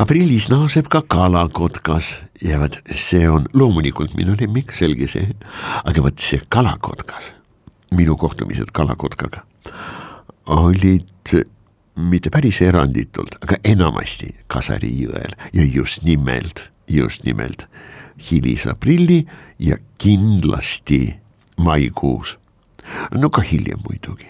aprillis 0.00 0.48
naaseb 0.48 0.88
ka 0.88 1.02
kalakotkas 1.02 2.14
ja 2.42 2.60
vot 2.62 2.78
see 2.88 3.28
on 3.28 3.46
loomulikult 3.52 4.16
minu 4.16 4.36
lemmik, 4.40 4.72
selge 4.72 5.08
see, 5.10 5.28
aga 5.84 6.04
vot 6.04 6.18
see 6.22 6.40
kalakotkas, 6.48 7.34
minu 7.96 8.16
kohtumised 8.20 8.72
kalakotkaga 8.72 9.44
olid 10.50 11.34
mitte 12.00 12.30
päris 12.32 12.62
eranditult, 12.64 13.36
aga 13.44 13.58
enamasti 13.66 14.32
Kasari 14.50 14.90
jõel 15.02 15.36
ja 15.52 15.64
just 15.66 16.02
nimelt, 16.06 16.70
just 16.88 17.24
nimelt 17.28 17.66
hilisaprilli 18.30 19.24
ja 19.58 19.76
kindlasti 19.98 21.18
maikuus. 21.56 22.38
no 23.12 23.30
ka 23.30 23.42
hiljem 23.42 23.84
muidugi, 23.84 24.26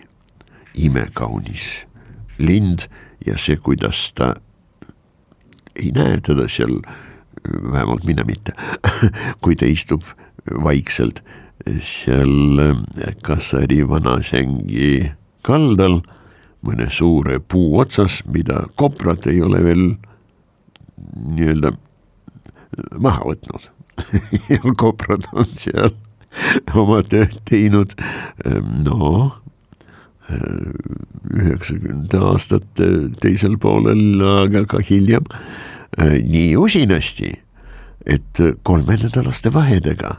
imekaunis 0.75 1.87
lind 2.39 2.89
ja 3.27 3.39
see, 3.39 3.57
kuidas 3.57 4.13
ta 4.13 4.35
ei 5.77 5.91
näe 5.95 6.21
teda 6.25 6.49
seal, 6.49 6.81
vähemalt 7.47 8.05
mina 8.09 8.25
mitte 8.27 8.55
kui 9.43 9.57
ta 9.57 9.69
istub 9.69 10.05
vaikselt 10.65 11.23
seal 11.85 12.61
Kassari 13.23 13.83
vanasängi 13.89 15.13
kaldal 15.47 16.01
mõne 16.67 16.89
suure 16.93 17.39
puu 17.41 17.79
otsas, 17.81 18.21
mida 18.29 18.65
koprad 18.77 19.27
ei 19.31 19.41
ole 19.45 19.63
veel 19.65 19.85
nii-öelda 21.37 21.75
maha 23.01 23.31
võtnud. 23.33 23.71
Ja 24.49 24.73
koprad 24.81 25.27
on 25.37 25.49
seal 25.61 25.93
oma 26.79 27.03
tööd 27.05 27.35
teinud, 27.49 27.93
no 28.87 29.29
üheksakümnendate 31.35 32.19
aastate 32.31 32.89
teisel 33.23 33.57
poolel, 33.61 34.21
aga 34.45 34.65
ka 34.71 34.81
hiljem 34.85 35.27
nii 35.99 36.57
usinasti, 36.57 37.33
et 38.07 38.41
kolmenädalaste 38.63 39.53
vahedega, 39.53 40.17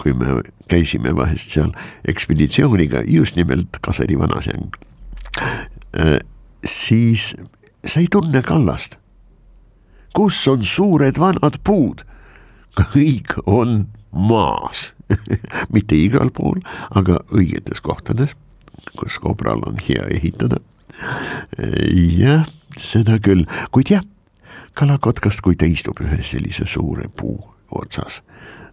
kui 0.00 0.14
me 0.16 0.40
käisime 0.68 1.14
vahest 1.16 1.54
seal 1.54 1.70
ekspeditsiooniga 2.08 3.04
just 3.06 3.36
nimelt 3.36 3.78
Kasari 3.84 4.18
vanasäng, 4.18 4.74
siis 6.64 7.34
sa 7.84 8.00
ei 8.00 8.08
tunne 8.10 8.42
kallast. 8.42 8.98
kus 10.14 10.48
on 10.48 10.62
suured 10.62 11.18
vanad 11.18 11.58
puud? 11.64 12.04
kõik 12.78 13.36
on 13.46 13.86
maas 14.10 14.94
mitte 15.74 15.96
igal 15.98 16.30
pool, 16.34 16.58
aga 16.94 17.20
õigetes 17.34 17.82
kohtades 17.82 18.34
kus 18.98 19.18
kobral 19.22 19.62
on 19.66 19.78
hea 19.88 20.04
ehitada. 20.10 20.60
jah, 22.18 22.46
seda 22.78 23.18
küll, 23.22 23.46
kuid 23.74 23.90
jah, 23.90 24.04
kalakotkast, 24.78 25.42
kui 25.44 25.56
ta 25.58 25.66
istub 25.66 26.00
ühe 26.02 26.20
sellise 26.22 26.66
suure 26.66 27.08
puu 27.08 27.38
otsas, 27.74 28.22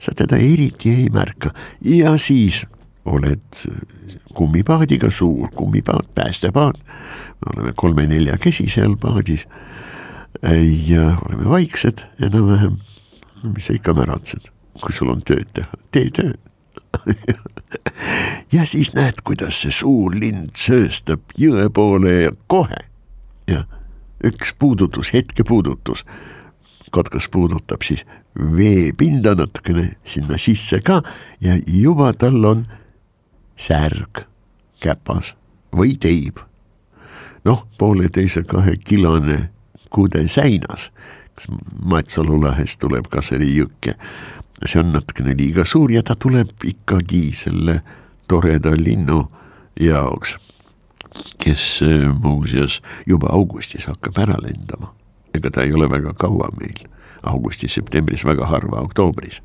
sa 0.01 0.13
teda 0.17 0.37
eriti 0.37 0.93
ei 0.93 1.09
märka 1.13 1.53
ja 1.85 2.15
siis 2.17 2.65
oled 3.05 3.63
kummipaadiga, 4.37 5.09
suur 5.11 5.49
kummipaat, 5.55 6.13
päästepaat. 6.15 6.77
me 6.77 7.53
oleme 7.53 7.73
kolme-neljakesi 7.75 8.69
seal 8.69 8.95
paadis. 9.01 9.47
ja 10.87 11.17
oleme 11.25 11.49
vaiksed 11.49 12.05
enam-vähem. 12.19 12.77
mis 13.55 13.67
sa 13.67 13.73
ikka 13.73 13.93
märatsed, 13.93 14.51
kui 14.81 14.93
sul 14.93 15.09
on 15.09 15.21
tööd 15.25 15.49
teha, 15.53 15.81
tee 15.91 16.09
tööd 16.13 16.50
ja 18.55 18.65
siis 18.65 18.93
näed, 18.93 19.21
kuidas 19.23 19.61
see 19.63 19.73
suur 19.75 20.15
lind 20.15 20.55
sööstab 20.59 21.35
jõe 21.39 21.69
poole 21.73 22.15
ja 22.25 22.31
kohe 22.47 22.81
ja 23.47 23.63
üks 24.23 24.53
puudutus, 24.59 25.13
hetkepuudutus. 25.13 26.05
kotkas 26.91 27.29
puudutab 27.29 27.81
siis 27.81 28.05
veepinda 28.35 29.35
natukene 29.35 29.95
sinna 30.03 30.37
sisse 30.37 30.79
ka 30.79 31.01
ja 31.41 31.57
juba 31.67 32.13
tal 32.13 32.45
on 32.45 32.65
särg 33.55 34.25
käpas 34.81 35.35
või 35.75 35.95
teib. 35.99 36.37
noh, 37.45 37.67
pooleteise 37.77 38.43
kahe 38.43 38.75
kilone 38.77 39.49
kude 39.89 40.27
säinas, 40.27 40.91
kas 41.35 41.47
Matsalu 41.83 42.41
lahest 42.43 42.79
tuleb 42.79 43.07
Kaseri 43.09 43.55
jõkke 43.57 43.95
see 44.65 44.79
on 44.79 44.93
natukene 44.93 45.33
liiga 45.37 45.65
suur 45.65 45.91
ja 45.91 46.03
ta 46.05 46.15
tuleb 46.15 46.65
ikkagi 46.67 47.31
selle 47.35 47.81
toreda 48.29 48.73
linnu 48.77 49.23
jaoks, 49.81 50.37
kes 51.41 51.65
äh, 51.85 52.07
muuseas 52.13 52.79
juba 53.07 53.31
augustis 53.33 53.87
hakkab 53.89 54.21
ära 54.21 54.37
lendama. 54.41 54.93
ega 55.33 55.51
ta 55.51 55.63
ei 55.63 55.73
ole 55.73 55.87
väga 55.89 56.13
kaua 56.19 56.49
meil, 56.59 56.83
augustis-septembris, 57.23 58.25
väga 58.27 58.45
harva 58.45 58.81
oktoobris. 58.83 59.41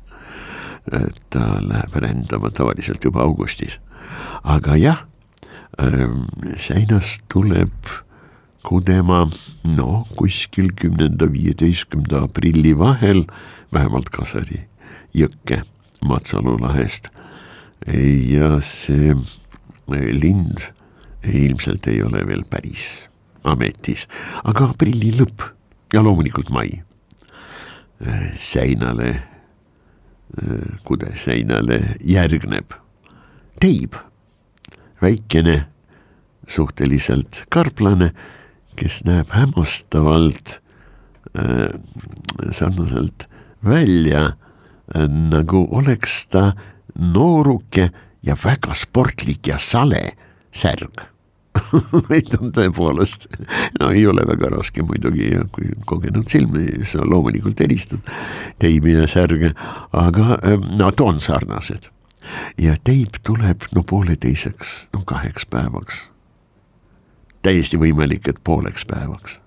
ta 1.29 1.59
läheb 1.59 1.95
rändama 1.95 2.51
tavaliselt 2.51 3.03
juba 3.03 3.21
augustis, 3.21 3.79
aga 4.43 4.77
jah, 4.79 5.01
ähm, 5.81 6.27
seinast 6.55 7.25
tuleb 7.27 7.73
kudema 8.63 9.25
no 9.67 10.07
kuskil 10.15 10.71
kümnenda, 10.75 11.27
viieteistkümnenda 11.31 12.23
aprilli 12.27 12.77
vahel, 12.77 13.25
vähemalt 13.73 14.09
Kasari 14.09 14.67
jõkke 15.17 15.63
Matsalu 16.05 16.57
lahest. 16.61 17.09
ja 17.87 18.57
see 18.61 19.15
lind 19.87 20.65
ilmselt 21.23 21.87
ei 21.87 22.01
ole 22.03 22.23
veel 22.27 22.43
päris 22.49 23.07
ametis, 23.47 24.07
aga 24.43 24.71
aprilli 24.73 25.13
lõpp 25.15 25.45
ja 25.93 26.03
loomulikult 26.03 26.49
mai. 26.51 26.83
seinale, 28.37 29.23
kude 30.85 31.09
seinale 31.17 31.79
järgneb 32.05 32.75
teib, 33.57 33.95
väikene, 35.01 35.63
suhteliselt 36.47 37.47
karplane, 37.49 38.11
kes 38.77 39.01
näeb 39.07 39.31
hämmastavalt 39.33 40.59
sarnaselt 42.51 43.25
välja 43.65 44.35
nagu 44.95 45.67
oleks 45.71 46.27
ta 46.31 46.51
nooruke 46.95 47.89
ja 48.23 48.37
väga 48.43 48.73
sportlik 48.73 49.47
ja 49.47 49.57
sale 49.57 50.01
särg 50.51 51.07
Neid 52.09 52.33
on 52.39 52.51
tõepoolest, 52.55 53.27
no 53.79 53.89
ei 53.93 54.05
ole 54.09 54.25
väga 54.27 54.51
raske 54.53 54.83
muidugi 54.85 55.31
ja 55.31 55.45
kui 55.53 55.71
kogenud 55.89 56.29
silmi, 56.31 56.83
sa 56.87 57.05
loomulikult 57.05 57.59
helistad 57.63 58.11
teibi 58.61 58.93
ja 58.93 59.07
särge, 59.09 59.53
aga 59.95 60.37
ähm, 60.37 60.67
nad 60.79 61.01
on 61.03 61.21
sarnased. 61.23 61.89
ja 62.57 62.75
teip 62.83 63.21
tuleb 63.23 63.69
no 63.75 63.83
pooleteiseks, 63.83 64.87
no 64.93 65.01
kaheks 65.05 65.45
päevaks. 65.45 66.09
täiesti 67.41 67.77
võimalik, 67.77 68.27
et 68.27 68.43
pooleks 68.43 68.85
päevaks. 68.85 69.39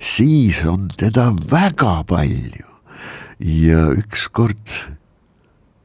siis 0.00 0.64
on 0.64 0.88
teda 0.96 1.32
väga 1.50 2.02
palju 2.04 2.67
ja 3.38 3.90
ükskord 3.94 4.72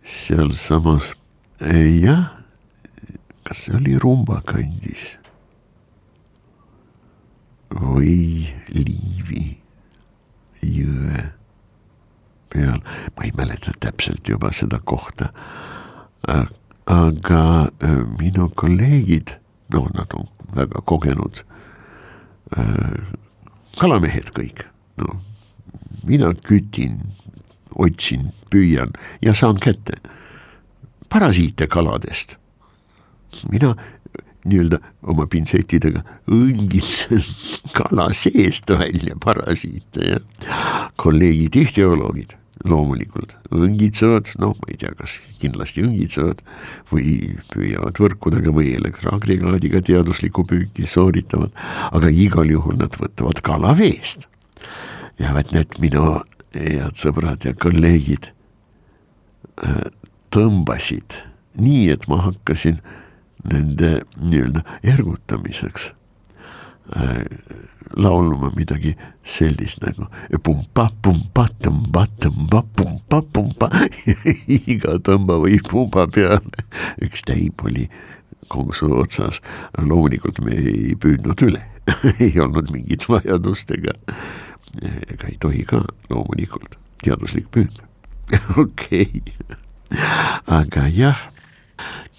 sealsamas, 0.04 1.14
jah. 1.60 2.40
Kas 3.44 3.66
see 3.66 3.76
oli 3.76 3.98
Rumba 4.00 4.40
kandis? 4.48 5.18
Või 7.74 8.48
Liivi 8.72 9.58
jõe 10.64 11.24
peal, 12.54 12.80
ma 13.18 13.26
ei 13.26 13.34
mäleta 13.36 13.74
täpselt 13.80 14.30
juba 14.30 14.52
seda 14.54 14.80
kohta. 14.80 15.32
aga 16.86 17.42
äh, 17.84 18.00
minu 18.20 18.50
kolleegid, 18.56 19.38
noh, 19.74 19.88
nad 19.96 20.14
on 20.16 20.28
väga 20.56 20.82
kogenud 20.88 21.44
äh, 22.58 23.00
kalamehed 23.80 24.32
kõik, 24.36 24.66
noh, 25.00 25.20
mina 26.04 26.34
kütin, 26.44 27.00
otsin, 27.76 28.32
püüan 28.54 28.94
ja 29.22 29.34
saan 29.38 29.60
kätte 29.62 30.00
parasiite 31.10 31.68
kaladest 31.68 32.38
mina 33.52 33.74
nii-öelda 34.44 34.80
oma 35.08 35.26
pintsetidega 35.32 36.04
õngitsen 36.32 37.24
kala 37.78 38.10
seest 38.18 38.70
välja 38.70 39.16
parasiite 39.24 40.16
ja 40.16 40.22
kolleegid 41.00 41.56
ihtioloogid 41.64 42.36
loomulikult 42.70 43.34
õngitsevad, 43.52 44.30
noh, 44.40 44.54
ma 44.56 44.70
ei 44.72 44.78
tea, 44.80 44.94
kas 44.96 45.18
kindlasti 45.42 45.84
õngitsevad 45.84 46.44
või 46.92 47.34
püüavad 47.52 48.00
võrkudega 48.00 48.54
või 48.56 48.76
elektroagregaadiga 48.78 49.82
teaduslikku 49.84 50.46
püüki 50.48 50.88
sooritavad, 50.88 51.52
aga 51.92 52.12
igal 52.12 52.52
juhul 52.54 52.78
nad 52.80 52.96
võtavad 53.00 53.42
kala 53.44 53.74
veest. 53.80 54.30
ja 55.20 55.34
vaat 55.34 55.52
need 55.54 55.76
minu 55.84 56.22
head 56.54 56.98
sõbrad 57.00 57.46
ja 57.48 57.54
kolleegid 57.58 58.32
äh, 59.64 59.90
tõmbasid 60.34 61.20
nii, 61.60 61.90
et 61.94 62.08
ma 62.10 62.22
hakkasin 62.28 62.80
nende 63.50 64.00
nii-öelda 64.18 64.64
ergutamiseks 64.94 65.92
äh, 66.96 67.26
laulma 67.98 68.52
midagi 68.56 68.96
sellist 69.24 69.84
nagu 69.84 70.08
pumpa, 70.44 70.88
pumpa, 71.02 71.48
tõmba, 71.62 72.08
tõmba, 72.22 72.64
pumpa, 72.76 73.22
pumpa 73.34 73.70
iga 74.74 74.98
tõmba 75.04 75.38
või 75.44 75.60
pumba 75.70 76.08
peale 76.08 76.66
üks 77.04 77.26
täib 77.28 77.62
oli 77.66 77.90
konksu 78.54 78.90
otsas. 79.00 79.42
loomulikult 79.78 80.42
me 80.46 80.58
ei 80.58 80.98
püüdnud 81.00 81.46
üle 81.46 81.64
ei 82.24 82.34
olnud 82.40 82.72
mingit 82.72 83.06
vajadust 83.10 83.72
ega, 83.76 83.96
ega 84.82 85.28
ei 85.30 85.38
tohi 85.40 85.64
ka 85.70 85.84
loomulikult, 86.10 86.78
teaduslik 87.04 87.52
püük 87.52 87.84
okei 88.64 89.22
aga 90.48 90.88
jah 90.90 91.30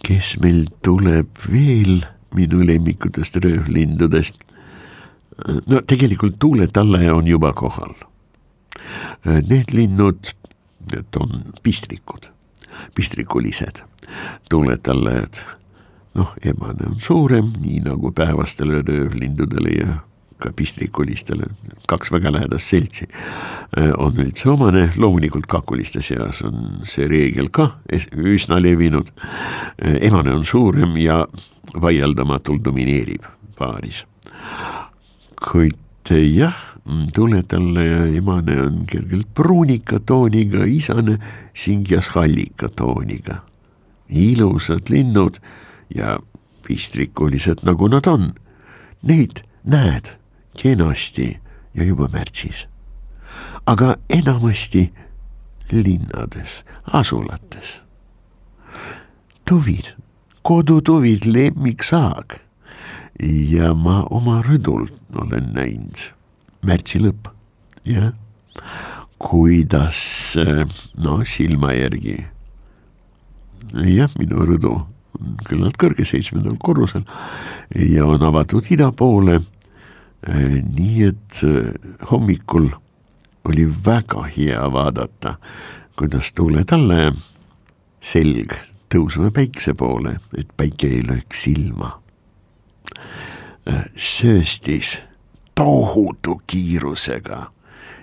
kes 0.04 0.34
meil 0.42 0.66
tuleb 0.84 1.30
veel 1.48 2.04
minu 2.34 2.64
lemmikutest 2.66 3.38
röövlindudest. 3.44 4.36
no 5.66 5.80
tegelikult 5.86 6.38
tuuletallaja 6.38 7.14
on 7.14 7.26
juba 7.26 7.52
kohal. 7.52 7.94
Need 9.24 9.72
linnud, 9.72 10.30
need 10.92 11.18
on 11.20 11.42
pistrikud, 11.62 12.28
pistrikulised 12.94 13.82
tuuletallajad. 14.50 15.40
noh, 16.14 16.34
emane 16.46 16.86
on 16.86 17.00
suurem, 17.00 17.52
nii 17.58 17.80
nagu 17.88 18.12
päevastele 18.12 18.82
röövlindudele 18.82 19.70
ja 19.78 19.96
ka 20.44 20.52
pistrikulistele, 20.56 21.48
kaks 21.90 22.12
väga 22.12 22.32
lähedast 22.34 22.72
seltsi, 22.72 23.08
äh, 23.78 23.92
on 23.98 24.18
üldse 24.20 24.50
omane, 24.52 24.90
loomulikult 25.00 25.48
kakuliste 25.50 26.02
seas 26.04 26.42
on 26.44 26.82
see 26.88 27.08
reegel 27.10 27.50
ka 27.54 27.70
üsna 28.12 28.60
levinud. 28.62 29.12
Äh, 29.80 29.98
emane 30.10 30.34
on 30.34 30.44
suurem 30.44 30.96
ja 31.00 31.24
vaieldamatult 31.80 32.64
domineerib 32.64 33.24
paaris. 33.58 34.04
kuid 35.44 35.76
jah, 36.10 36.56
tuletalle 37.14 37.84
ja 37.84 38.04
emane 38.06 38.60
on 38.62 38.84
kergelt 38.86 39.28
pruunika 39.34 40.00
tooniga, 40.00 40.64
isane 40.64 41.18
singjas 41.54 42.08
hallika 42.08 42.68
tooniga. 42.68 43.42
ilusad 44.08 44.90
linnud 44.90 45.40
ja 45.94 46.18
pistrikulised, 46.66 47.64
nagu 47.64 47.88
nad 47.88 48.06
on, 48.06 48.34
neid 49.02 49.40
näed 49.64 50.12
kenasti 50.62 51.38
ja 51.74 51.84
juba 51.84 52.08
märtsis. 52.12 52.66
aga 53.66 53.96
enamasti 54.10 54.92
linnades, 55.72 56.64
asulates. 56.92 57.82
tuvid, 59.48 59.94
kodutuvid, 60.42 61.24
lemmiksaag 61.24 62.38
ja 63.50 63.74
ma 63.74 64.02
oma 64.10 64.42
rõdul 64.42 64.88
olen 65.14 65.52
näinud 65.54 66.10
märtsi 66.62 66.98
lõpp, 66.98 67.28
jah, 67.84 68.12
kuidas 69.18 70.34
no 71.02 71.20
silma 71.24 71.72
järgi 71.72 72.34
jah, 73.82 74.10
minu 74.18 74.44
rõdu 74.46 74.74
on 75.14 75.36
küllalt 75.46 75.76
kõrge, 75.80 76.04
seitsmendal 76.06 76.56
korrusel. 76.62 77.04
Ja 77.74 78.06
on 78.06 78.22
avatud 78.26 78.66
ida 78.74 78.90
poole 78.92 79.40
nii 80.28 81.04
et 81.04 81.40
äh, 81.44 81.72
hommikul 82.10 82.68
oli 83.44 83.66
väga 83.86 84.24
hea 84.36 84.72
vaadata, 84.72 85.34
kuidas 85.98 86.32
tuuled 86.32 86.72
alla 86.72 86.94
ja 86.94 87.12
selg 88.00 88.54
tõusma 88.92 89.30
päikse 89.34 89.74
poole, 89.74 90.18
et 90.38 90.48
päike 90.56 90.88
ei 90.88 91.02
lööks 91.04 91.44
silma. 91.44 91.98
Äh, 93.68 93.84
sööstis 93.96 95.02
tohutu 95.54 96.40
kiirusega 96.46 97.50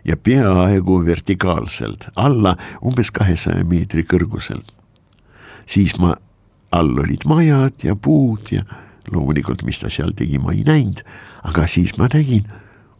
ja 0.06 0.18
peaaegu 0.18 1.06
vertikaalselt 1.06 2.10
alla 2.16 2.56
umbes 2.86 3.12
kahesaja 3.12 3.64
meetri 3.66 4.04
kõrguselt. 4.04 4.72
siis 5.66 5.98
ma, 6.00 6.16
all 6.72 6.98
olid 7.00 7.26
majad 7.26 7.84
ja 7.84 7.96
puud 7.96 8.50
ja 8.52 8.64
loomulikult, 9.12 9.64
mis 9.64 9.80
ta 9.80 9.90
seal 9.90 10.14
tegi, 10.18 10.40
ma 10.40 10.52
ei 10.52 10.64
näinud, 10.68 11.04
aga 11.44 11.68
siis 11.68 11.98
ma 11.98 12.10
nägin, 12.14 12.48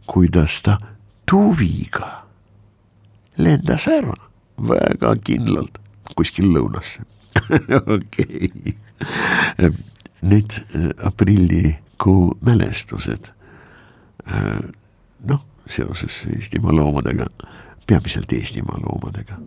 kuidas 0.06 0.62
ta 0.62 0.78
tuviga 1.30 2.26
lendas 3.36 3.88
ära 3.88 4.16
väga 4.68 5.14
kindlalt 5.24 5.78
kuskil 6.16 6.52
lõunasse 6.52 7.04
okei 7.96 8.50
okay., 8.50 9.72
need 10.22 10.50
äh, 10.76 11.06
aprillikuu 11.06 12.38
mälestused. 12.40 13.32
Äh, 14.28 14.60
noh, 15.26 15.44
seoses 15.66 16.26
Eestimaa 16.36 16.76
loomadega, 16.76 17.26
peamiselt 17.86 18.32
Eestimaa 18.32 18.78
loomadega. 18.84 19.40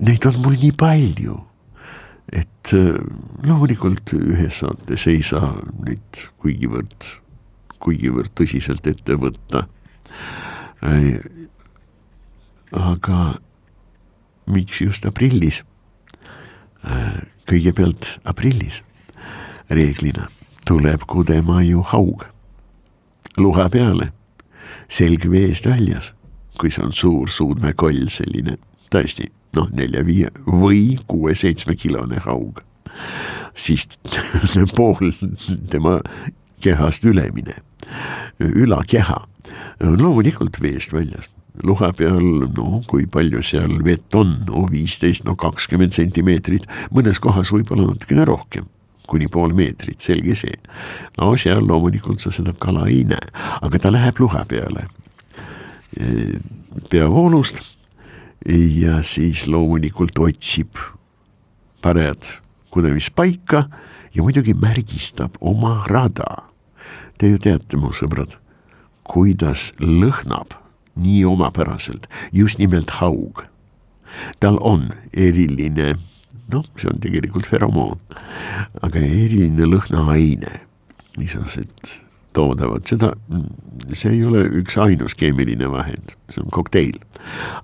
Neid 0.00 0.26
on 0.28 0.40
mul 0.44 0.58
nii 0.60 0.74
palju 0.76 1.38
et 2.32 2.74
äh, 2.76 3.00
loomulikult 3.42 4.12
ühes 4.18 4.60
saates 4.62 5.06
ei 5.10 5.22
saa 5.26 5.54
neid 5.86 6.26
kuigivõrd 6.42 7.08
kuigivõrd 7.80 8.32
tõsiselt 8.38 8.86
ette 8.86 9.16
võtta. 9.16 9.66
aga 12.72 13.18
miks 14.46 14.80
just 14.80 15.06
aprillis? 15.06 15.64
kõigepealt 17.50 18.20
aprillis 18.24 18.82
reeglina 19.70 20.28
tuleb 20.64 21.02
kudema 21.06 21.62
ju 21.62 21.82
haug, 21.82 22.24
luha 23.36 23.68
peale, 23.72 24.12
selg 24.90 25.26
veest 25.30 25.66
väljas, 25.66 26.12
kui 26.58 26.70
see 26.70 26.84
on 26.84 26.94
suur 26.94 27.30
suudmekoll, 27.30 28.08
selline 28.12 28.56
tõesti 28.92 29.30
noh, 29.56 29.70
nelja-viie 29.74 30.30
või 30.46 30.98
kuue-seitsme 31.10 31.76
kilone 31.78 32.20
haug, 32.26 32.62
siis 33.54 33.88
pool 34.76 35.12
tema 35.70 35.98
kehast 36.62 37.04
ülemine, 37.04 37.60
ülakeha 38.40 39.18
on 39.84 40.00
loomulikult 40.02 40.60
veest 40.62 40.92
väljas. 40.94 41.30
Luha 41.66 41.90
peal, 41.96 42.22
no 42.56 42.80
kui 42.88 43.06
palju 43.10 43.42
seal 43.44 43.80
vett 43.84 44.14
on, 44.16 44.36
no 44.48 44.64
viisteist, 44.70 45.26
no 45.26 45.34
kakskümmend 45.40 45.92
sentimeetrit, 45.96 46.68
mõnes 46.94 47.20
kohas 47.20 47.50
võib-olla 47.52 47.88
natukene 47.90 48.24
rohkem, 48.28 48.68
kuni 49.10 49.26
pool 49.28 49.52
meetrit, 49.56 50.00
selge 50.00 50.36
see. 50.38 50.56
no 51.18 51.34
seal 51.36 51.66
loomulikult 51.66 52.22
sa 52.22 52.32
seda 52.32 52.54
kala 52.58 52.86
ei 52.88 53.02
näe, 53.08 53.32
aga 53.60 53.82
ta 53.82 53.92
läheb 53.92 54.22
luha 54.22 54.44
peale. 54.48 54.86
Peavoolust. 56.90 57.60
Ja 58.80 59.02
siis 59.04 59.42
loomulikult 59.50 60.16
otsib 60.22 60.78
parajat 61.82 62.38
kudemispaika 62.72 63.66
ja 64.14 64.22
muidugi 64.22 64.54
märgistab 64.54 65.36
oma 65.40 65.82
rada. 65.86 66.49
Te 67.20 67.28
ju 67.28 67.36
teate, 67.36 67.76
mu 67.76 67.90
sõbrad, 67.92 68.38
kuidas 69.04 69.70
lõhnab 69.76 70.54
nii 70.96 71.24
omapäraselt 71.28 72.06
just 72.32 72.56
nimelt 72.58 72.90
haug. 72.96 73.44
tal 74.40 74.56
on 74.64 74.88
eriline, 75.12 75.94
noh, 76.50 76.64
see 76.80 76.88
on 76.90 76.98
tegelikult 77.04 77.46
feromoon, 77.46 78.00
aga 78.82 78.98
eriline 79.04 79.68
lõhnaaine, 79.68 80.64
lisased 81.20 82.00
toodavad, 82.32 82.88
seda, 82.88 83.12
see 83.92 84.16
ei 84.16 84.24
ole 84.24 84.46
üks 84.62 84.80
ainus 84.80 85.14
keemiline 85.14 85.68
vahend, 85.70 86.16
see 86.32 86.40
on 86.40 86.50
kokteil. 86.56 86.98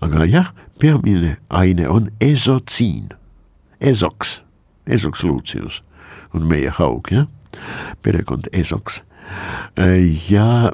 aga 0.04 0.28
jah, 0.28 0.52
peamine 0.78 1.38
aine 1.48 1.88
on 1.88 2.12
esotsiin, 2.20 3.08
esoks, 3.80 4.42
esoks 4.86 5.24
lucius 5.24 5.82
on 6.36 6.44
meie 6.44 6.70
haug, 6.76 7.08
jah, 7.10 7.26
perekond 8.04 8.52
esoks 8.52 9.00
ja 10.30 10.72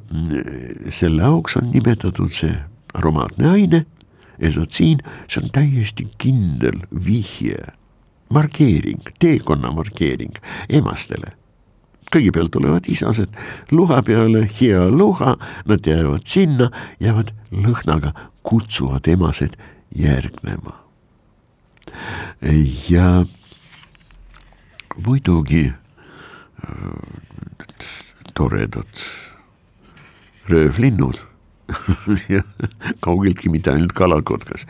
selle 0.88 1.24
auks 1.24 1.56
on 1.56 1.70
nimetatud 1.72 2.32
see 2.32 2.54
aromaatne 2.94 3.48
aine, 3.50 3.84
esotsiin, 4.38 5.02
see 5.28 5.42
on 5.42 5.52
täiesti 5.54 6.08
kindel 6.20 6.82
vihje, 7.06 7.58
markeering, 8.32 9.12
teekonna 9.18 9.72
markeering 9.72 10.36
emastele. 10.68 11.36
kõigepealt 12.12 12.52
tulevad 12.52 12.84
isased 12.92 13.32
luha 13.72 14.02
peale, 14.04 14.42
hea 14.60 14.82
luha, 14.92 15.32
nad 15.64 15.86
jäävad 15.88 16.26
sinna, 16.28 16.68
jäävad 17.00 17.32
lõhnaga, 17.50 18.12
kutsuvad 18.44 19.08
emased 19.08 19.56
järgnema. 19.96 20.76
ja 22.90 23.24
muidugi 25.06 25.72
toredad 28.34 29.04
röövlinnud 30.48 31.22
kaugeltki 33.04 33.48
mitte 33.48 33.72
ainult 33.72 33.94
kalakotkas, 33.96 34.66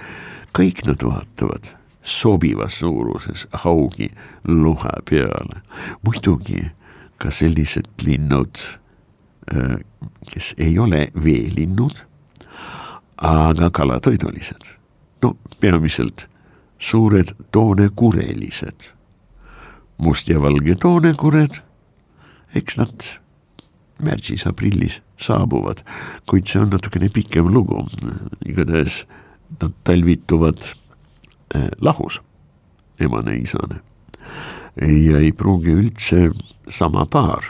kõik 0.57 0.85
nad 0.87 1.03
vaatavad 1.03 1.73
sobivas 2.03 2.79
suuruses 2.83 3.47
haugi 3.65 4.11
luhe 4.45 4.93
peale. 5.09 5.63
muidugi 6.03 6.71
ka 7.19 7.31
sellised 7.31 7.87
linnud, 8.03 8.59
äh, 9.55 9.79
kes 10.33 10.55
ei 10.59 10.79
ole 10.79 11.09
veelinnud, 11.25 12.05
aga 13.17 13.71
kalatoidulised. 13.71 14.67
no 15.23 15.37
peamiselt 15.61 16.29
suured 16.79 17.35
toonekurelised, 17.53 18.91
must 19.99 20.29
ja 20.29 20.43
valge 20.43 20.75
toonekured, 20.75 21.63
eks 22.55 22.79
nad 22.79 23.22
märtsis-aprillis 24.03 25.01
saabuvad, 25.21 25.83
kuid 26.27 26.49
see 26.51 26.61
on 26.63 26.71
natukene 26.73 27.11
pikem 27.13 27.51
lugu, 27.53 27.85
igatahes 28.47 29.05
nad 29.61 29.73
talvituvad 29.85 30.65
eh, 31.55 31.69
lahus, 31.81 32.21
emane-isane. 33.01 33.81
ja 34.77 35.19
ei 35.21 35.33
pruugi 35.37 35.71
üldse 35.77 36.31
sama 36.69 37.07
paar 37.07 37.45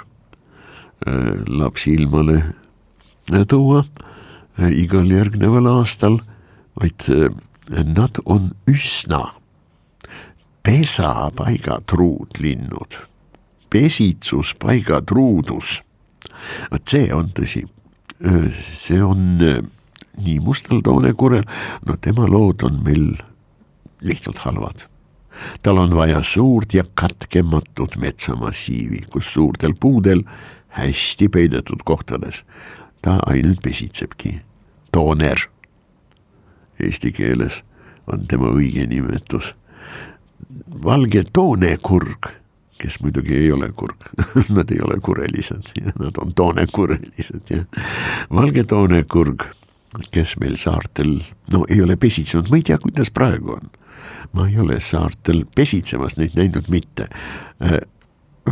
eh, 1.07 1.35
lapsi 1.47 1.93
ilmale 1.95 2.43
eh, 3.33 3.47
tuua 3.49 3.85
igal 4.59 5.11
järgneval 5.11 5.67
aastal, 5.79 6.19
vaid 6.77 7.09
nad 7.71 8.19
on 8.29 8.51
üsna 8.69 9.33
pesapaigatruud 10.62 12.31
linnud, 12.43 12.93
pesitsuspaigatruudus 13.71 15.83
vot 16.70 16.88
see 16.88 17.12
on 17.14 17.30
tõsi, 17.37 17.64
see 18.52 19.02
on 19.02 19.38
nii 20.22 20.38
Mustal 20.44 20.82
toonekurel, 20.85 21.44
no 21.87 21.96
tema 22.00 22.26
lood 22.28 22.64
on 22.66 22.82
meil 22.85 23.06
lihtsalt 24.02 24.42
halvad. 24.44 24.88
tal 25.62 25.78
on 25.78 25.94
vaja 25.96 26.22
suurt 26.22 26.74
ja 26.74 26.85
katkematut 26.94 27.96
metsamassiivi, 27.96 29.06
kus 29.11 29.32
suurtel 29.32 29.74
puudel 29.80 30.22
hästi 30.68 31.28
peidetud 31.28 31.82
kohtades 31.85 32.44
ta 33.02 33.18
ainult 33.26 33.62
pesitsebki. 33.62 34.40
tooner 34.92 35.48
eesti 36.80 37.12
keeles 37.12 37.62
on 38.06 38.26
tema 38.26 38.50
õige 38.50 38.87
nimetus. 38.87 39.54
valge 40.85 41.24
toonekurg 41.32 42.41
kes 42.83 42.99
muidugi 43.01 43.37
ei 43.37 43.53
ole 43.53 43.71
kurg. 43.73 44.07
Nad 44.57 44.71
ei 44.71 44.81
ole 44.83 44.99
kurelised, 45.01 45.73
nad 45.99 46.18
on 46.18 46.35
toonekurelised 46.35 47.51
ja 47.51 47.62
valge 48.35 48.64
toonekurg, 48.68 49.47
kes 50.11 50.37
meil 50.40 50.57
saartel, 50.61 51.21
no 51.53 51.64
ei 51.71 51.83
ole 51.85 51.97
pesitsenud, 52.01 52.51
ma 52.51 52.59
ei 52.59 52.66
tea, 52.66 52.79
kuidas 52.83 53.12
praegu 53.14 53.57
on. 53.59 53.71
ma 54.33 54.47
ei 54.49 54.59
ole 54.59 54.79
saartel 54.81 55.45
pesitsemas 55.55 56.16
neid 56.16 56.37
näinud 56.38 56.71
mitte. 56.73 57.09
Äh,. 57.62 57.81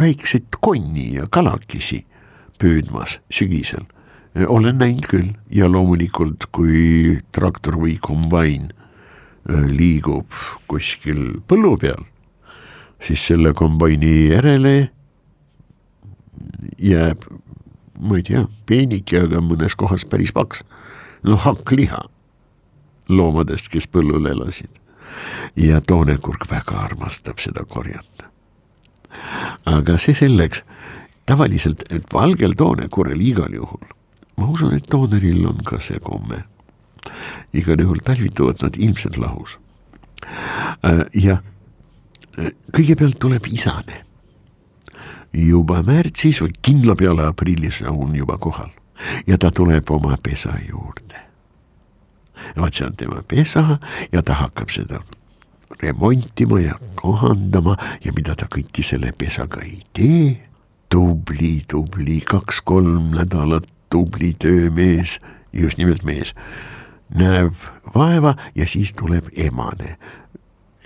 väikseid 0.01 0.61
konni 0.61 1.15
ja 1.17 1.25
kalakesi 1.31 2.05
püüdmas 2.63 3.19
sügisel. 3.33 3.89
Äh, 4.37 4.45
olen 4.47 4.79
näinud 4.79 5.09
küll. 5.11 5.33
Ja 5.51 5.67
loomulikult, 5.69 6.47
kui 6.53 7.19
traktor 7.33 7.81
või 7.81 7.97
kombain 8.01 8.71
äh, 8.71 9.67
liigub 9.67 10.31
kuskil 10.71 11.41
põllu 11.49 11.75
peal 11.81 12.05
siis 13.01 13.27
selle 13.27 13.53
kombaini 13.57 14.29
järele 14.31 14.91
jääb, 16.79 17.25
ma 18.01 18.17
ei 18.17 18.25
tea, 18.27 18.45
peenike, 18.67 19.25
aga 19.27 19.43
mõnes 19.45 19.77
kohas 19.77 20.05
päris 20.09 20.33
paks, 20.33 20.65
no 21.27 21.37
hakkliha 21.41 22.01
loomadest, 23.11 23.69
kes 23.73 23.89
põllul 23.91 24.29
elasid. 24.31 24.71
ja 25.57 25.81
toonekurg 25.81 26.45
väga 26.51 26.77
armastab 26.79 27.41
seda 27.43 27.65
korjata. 27.65 28.31
aga 29.67 29.99
see 29.99 30.15
selleks, 30.15 30.63
tavaliselt, 31.27 31.85
valgel 32.13 32.55
toonekurel 32.57 33.21
igal 33.21 33.53
juhul, 33.55 33.85
ma 34.37 34.47
usun, 34.47 34.75
et 34.75 34.87
tooneril 34.87 35.47
on 35.47 35.59
ka 35.65 35.81
see 35.81 35.99
komme. 36.01 36.45
igal 37.53 37.81
juhul 37.81 38.01
talvituvad 38.05 38.63
nad 38.63 38.77
ilmselt 38.77 39.17
lahus. 39.17 39.59
Äh, 40.85 41.05
ja 41.15 41.41
kõigepealt 42.77 43.19
tuleb 43.19 43.47
isane. 43.53 44.05
juba 45.33 45.83
märtsis 45.87 46.41
või 46.43 46.51
kindla 46.63 46.97
peale 46.99 47.27
aprillis 47.27 47.83
on 47.87 48.17
juba 48.17 48.39
kohal 48.39 48.71
ja 49.27 49.39
ta 49.39 49.51
tuleb 49.51 49.91
oma 49.91 50.17
pesa 50.23 50.57
juurde. 50.69 51.21
vaat 52.57 52.75
see 52.75 52.87
on 52.87 52.97
tema 52.97 53.23
pesa 53.23 53.79
ja 54.13 54.23
ta 54.23 54.35
hakkab 54.35 54.71
seda 54.71 55.01
remontima 55.83 56.61
ja 56.61 56.75
kohandama 56.95 57.77
ja 58.05 58.13
mida 58.13 58.35
ta 58.35 58.49
kõike 58.51 58.83
selle 58.83 59.13
pesaga 59.13 59.63
ei 59.63 59.83
tee. 59.93 60.47
tubli, 60.89 61.63
tubli, 61.71 62.21
kaks-kolm 62.21 63.13
nädalat 63.15 63.67
tubli 63.91 64.35
töömees, 64.35 65.21
just 65.53 65.79
nimelt 65.79 66.03
mees, 66.03 66.35
näeb 67.15 67.55
vaeva 67.95 68.35
ja 68.55 68.67
siis 68.67 68.95
tuleb 68.95 69.31
emane. 69.37 69.99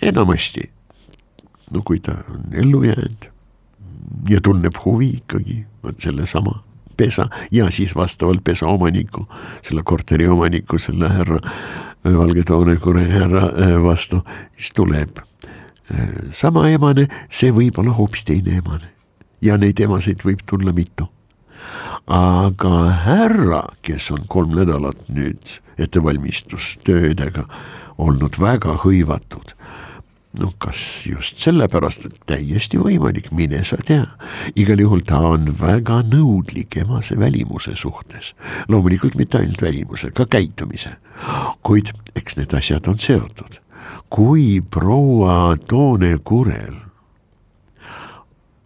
enamasti 0.02 0.73
no 1.74 1.82
kui 1.84 2.00
ta 2.00 2.16
on 2.30 2.46
ellu 2.52 2.84
jäänud 2.86 3.30
ja 4.30 4.40
tunneb 4.40 4.78
huvi 4.84 5.10
ikkagi 5.18 5.64
vot 5.84 6.00
sellesama 6.00 6.62
pesa 6.96 7.26
ja 7.52 7.70
siis 7.70 7.96
vastavalt 7.96 8.44
pesa 8.44 8.66
omaniku, 8.70 9.26
selle 9.62 9.82
korteri 9.82 10.28
omaniku, 10.30 10.78
selle 10.78 11.08
härra 11.10 11.40
valge 12.04 12.44
toonekure 12.46 13.08
härra 13.10 13.48
vastu, 13.82 14.22
siis 14.56 14.72
tuleb 14.76 15.24
sama 16.30 16.68
emane, 16.72 17.08
see 17.28 17.52
võib 17.52 17.78
olla 17.80 17.94
hoopis 17.96 18.24
teine 18.28 18.58
emane. 18.60 18.90
Ja 19.44 19.58
neid 19.60 19.80
emasid 19.80 20.24
võib 20.24 20.40
tulla 20.48 20.72
mitu. 20.72 21.08
Aga 22.08 22.72
härra, 23.04 23.62
kes 23.84 24.10
on 24.12 24.24
kolm 24.28 24.54
nädalat 24.56 25.00
nüüd 25.08 25.58
ettevalmistustöödega 25.80 27.46
olnud 27.98 28.36
väga 28.40 28.76
hõivatud 28.84 29.54
noh, 30.40 30.54
kas 30.58 30.78
just 31.06 31.38
sellepärast, 31.42 32.08
et 32.08 32.16
täiesti 32.28 32.78
võimalik, 32.80 33.30
mine 33.32 33.62
sa 33.64 33.76
tea. 33.76 34.06
igal 34.56 34.80
juhul 34.80 35.04
ta 35.06 35.20
on 35.34 35.46
väga 35.60 36.02
nõudlik 36.10 36.76
emase 36.82 37.18
välimuse 37.18 37.76
suhtes. 37.76 38.34
loomulikult 38.68 39.14
mitte 39.14 39.38
ainult 39.38 39.62
välimuse, 39.62 40.10
ka 40.10 40.26
käitumise. 40.26 40.96
kuid 41.62 41.92
eks 42.16 42.36
need 42.36 42.54
asjad 42.54 42.88
on 42.88 42.98
seotud. 42.98 43.60
kui 44.10 44.60
proua 44.60 45.56
Toone 45.68 46.18
Kurel 46.24 46.84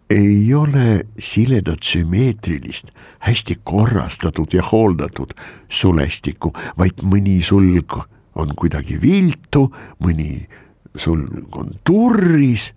ei 0.09 0.53
ole 0.53 1.05
siledat 1.19 1.83
sümmeetrilist, 1.83 2.89
hästi 3.19 3.59
korrastatud 3.63 4.53
ja 4.53 4.63
hooldatud 4.71 5.35
sulestikku, 5.67 6.53
vaid 6.77 7.03
mõni 7.05 7.43
sulg 7.45 7.99
on 8.35 8.55
kuidagi 8.55 8.97
viltu, 9.01 9.67
mõni 10.01 10.47
sulg 10.95 11.57
on 11.57 11.71
turris 11.83 12.73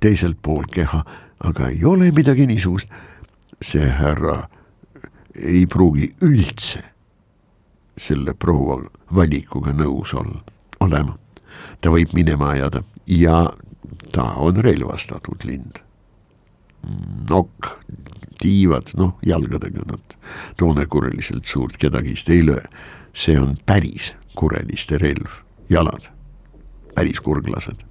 teiselt 0.00 0.38
pool 0.42 0.64
keha, 0.72 1.04
aga 1.44 1.68
ei 1.68 1.84
ole 1.84 2.10
midagi 2.12 2.46
niisugust. 2.46 2.88
see 3.60 3.84
härra 3.84 4.48
ei 5.34 5.66
pruugi 5.66 6.10
üldse 6.24 6.80
selle 7.96 8.32
proua 8.34 8.78
valikuga 9.14 9.74
nõus 9.76 10.14
olla, 10.16 10.40
olema. 10.80 11.18
ta 11.80 11.90
võib 11.90 12.14
minema 12.16 12.54
ajada 12.54 12.82
ja 13.06 13.50
ta 14.12 14.32
on 14.40 14.56
relvastatud 14.56 15.44
lind 15.44 15.82
nokk, 17.30 17.66
tiivad, 18.40 18.94
noh 18.96 19.18
jalgadega 19.26 19.84
nad 19.86 20.16
toonekureliselt 20.56 21.44
suurt 21.44 21.76
kedagi 21.76 22.14
vist 22.16 22.30
ei 22.30 22.46
löö. 22.46 22.62
see 23.12 23.40
on 23.40 23.56
päris 23.66 24.14
kureliste 24.34 24.98
relv, 24.98 25.42
jalad, 25.68 26.08
päris 26.94 27.20
kurglased. 27.24 27.84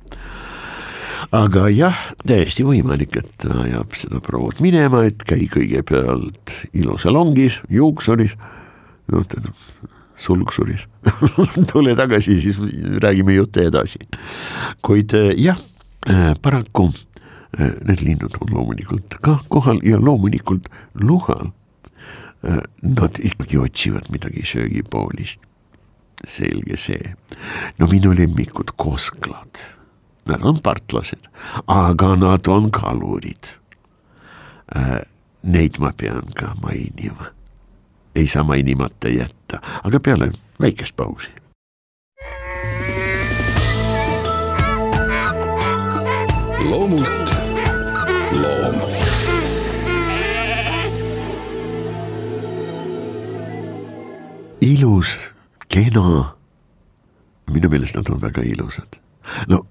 aga 1.35 1.67
jah, 1.69 1.97
täiesti 2.25 2.65
võimalik, 2.65 3.17
et 3.19 3.31
ta 3.43 3.61
ajab 3.65 3.95
seda 3.97 4.21
prouat 4.23 4.61
minema, 4.63 5.03
et 5.09 5.23
käi 5.27 5.47
kõigepealt 5.51 6.55
ilusalongis, 6.73 7.61
juuksuris, 7.69 8.37
noh 9.11 9.25
sulgsuris 10.19 10.81
tule 11.71 11.93
tagasi, 11.95 12.33
siis 12.43 12.57
räägime 12.99 13.37
jutte 13.37 13.63
edasi. 13.69 14.01
kuid 14.83 15.15
jah, 15.39 15.59
paraku 16.41 16.89
Äh, 17.57 17.73
need 17.81 18.01
linnud 18.05 18.35
on 18.41 18.51
loomulikult 18.53 19.15
ka 19.25 19.39
kohal 19.49 19.79
ja 19.83 19.97
loomulikult 19.97 20.69
luhal. 21.01 21.49
Äh, 22.45 22.61
nad 22.81 23.17
ikkagi 23.19 23.57
otsivad 23.57 24.11
midagi 24.13 24.45
söögipoolist. 24.45 25.48
Selge 26.27 26.77
see. 26.77 27.13
no 27.79 27.87
minu 27.87 28.13
lemmikud 28.15 28.73
kosklad, 28.75 29.61
nad 30.25 30.43
on 30.43 30.59
partlased, 30.63 31.29
aga 31.67 32.15
nad 32.15 32.47
on 32.47 32.71
kalurid. 32.71 33.55
Äh, 34.75 35.01
neid 35.43 35.79
ma 35.79 35.91
pean 35.97 36.33
ka 36.35 36.53
mainima. 36.61 37.33
ei 38.15 38.27
saa 38.27 38.43
mainimata 38.43 39.09
jätta, 39.09 39.61
aga 39.83 39.99
peale 39.99 40.31
väikest 40.61 40.95
pausi. 40.95 41.31
loomult 46.69 47.33
loom. 48.31 48.79
ilus, 54.61 55.19
kena. 55.69 56.35
minu 57.49 57.69
meelest 57.69 57.95
nad 57.95 58.09
on 58.09 58.21
väga 58.21 58.43
ilusad. 58.45 58.99
no 59.47 59.65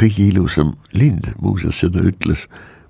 kõige 0.00 0.26
ilusam 0.26 0.74
lind, 0.92 1.32
muuseas 1.40 1.80
seda 1.80 2.02
ütles 2.02 2.46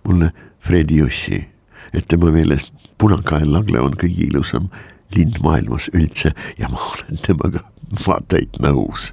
mulle 0.06 0.32
Fredi 0.58 0.96
Jussi, 1.02 1.48
et 1.92 2.08
tema 2.08 2.30
meelest 2.32 2.72
punakaellagle 2.98 3.80
on 3.80 3.96
kõige 4.00 4.30
ilusam 4.30 4.70
lind 5.14 5.38
maailmas 5.42 5.90
üldse 5.94 6.32
ja 6.58 6.68
ma 6.68 6.80
olen 6.80 7.20
temaga 7.22 7.62
vaata 8.06 8.40
et 8.40 8.58
nõus 8.62 9.12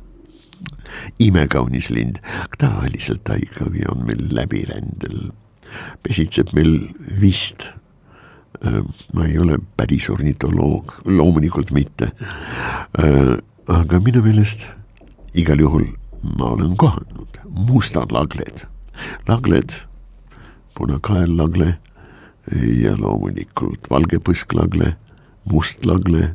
imekaunis 1.22 1.90
lind, 1.90 2.20
tavaliselt 2.58 3.24
ta 3.28 3.38
ikkagi 3.40 3.86
on 3.92 4.06
meil 4.08 4.28
läbirändel 4.34 5.32
pesitseb 6.06 6.54
meil 6.54 6.90
vist. 7.22 7.72
Äh, 8.66 8.84
ma 9.14 9.26
ei 9.28 9.38
ole 9.40 9.58
päris 9.78 10.10
ornitoloog, 10.10 10.94
loomulikult 11.06 11.72
mitte. 11.76 12.12
Äh, 13.00 13.36
aga 13.68 14.00
minu 14.00 14.24
meelest 14.24 14.68
igal 15.36 15.60
juhul 15.60 15.90
ma 16.38 16.54
olen 16.56 16.78
kohanud 16.80 17.40
mustad 17.68 18.12
lagled, 18.16 18.64
lagled, 19.28 19.76
punakaellagle 20.78 21.74
ja 22.84 22.96
loomulikult 22.98 23.90
valge 23.92 24.20
põsklagle, 24.24 24.96
must 25.52 25.86
lagle. 25.86 26.34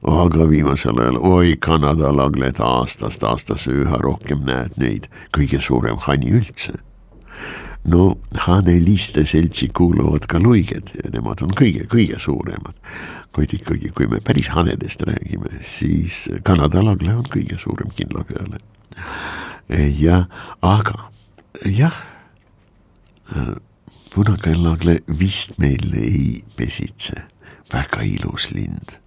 Aga 0.00 0.46
viimasel 0.48 0.96
ajal, 0.96 1.18
oi 1.20 1.58
Kanada 1.60 2.08
lagled 2.16 2.56
aastast 2.64 3.22
aastasse 3.22 3.74
üha 3.82 3.98
rohkem 4.00 4.46
näed 4.48 4.78
neid, 4.80 5.10
kõige 5.36 5.60
suurem 5.60 6.00
hani 6.06 6.32
üldse 6.40 6.78
no 7.84 8.18
haneliste 8.38 9.24
seltsi 9.26 9.68
kuuluvad 9.68 10.26
ka 10.28 10.38
luiged 10.38 10.92
ja 10.98 11.10
nemad 11.12 11.42
on 11.42 11.54
kõige-kõige 11.56 12.18
suuremad. 12.18 12.74
kuid 13.32 13.52
ikkagi, 13.54 13.92
kui 13.94 14.08
me 14.10 14.18
päris 14.20 14.48
hanedest 14.50 15.02
räägime, 15.06 15.60
siis 15.62 16.28
Kanada 16.42 16.82
lagle 16.82 17.14
on 17.14 17.28
kõige 17.30 17.58
suurem 17.58 17.92
kindla 17.94 18.24
peale. 18.24 18.58
ja, 19.98 20.24
aga 20.62 21.10
jah, 21.64 21.94
punakaellagle 24.14 24.98
vist 25.18 25.58
meil 25.58 25.94
ei 25.94 26.42
pesitse, 26.56 27.14
väga 27.72 28.02
ilus 28.02 28.50
lind, 28.50 28.98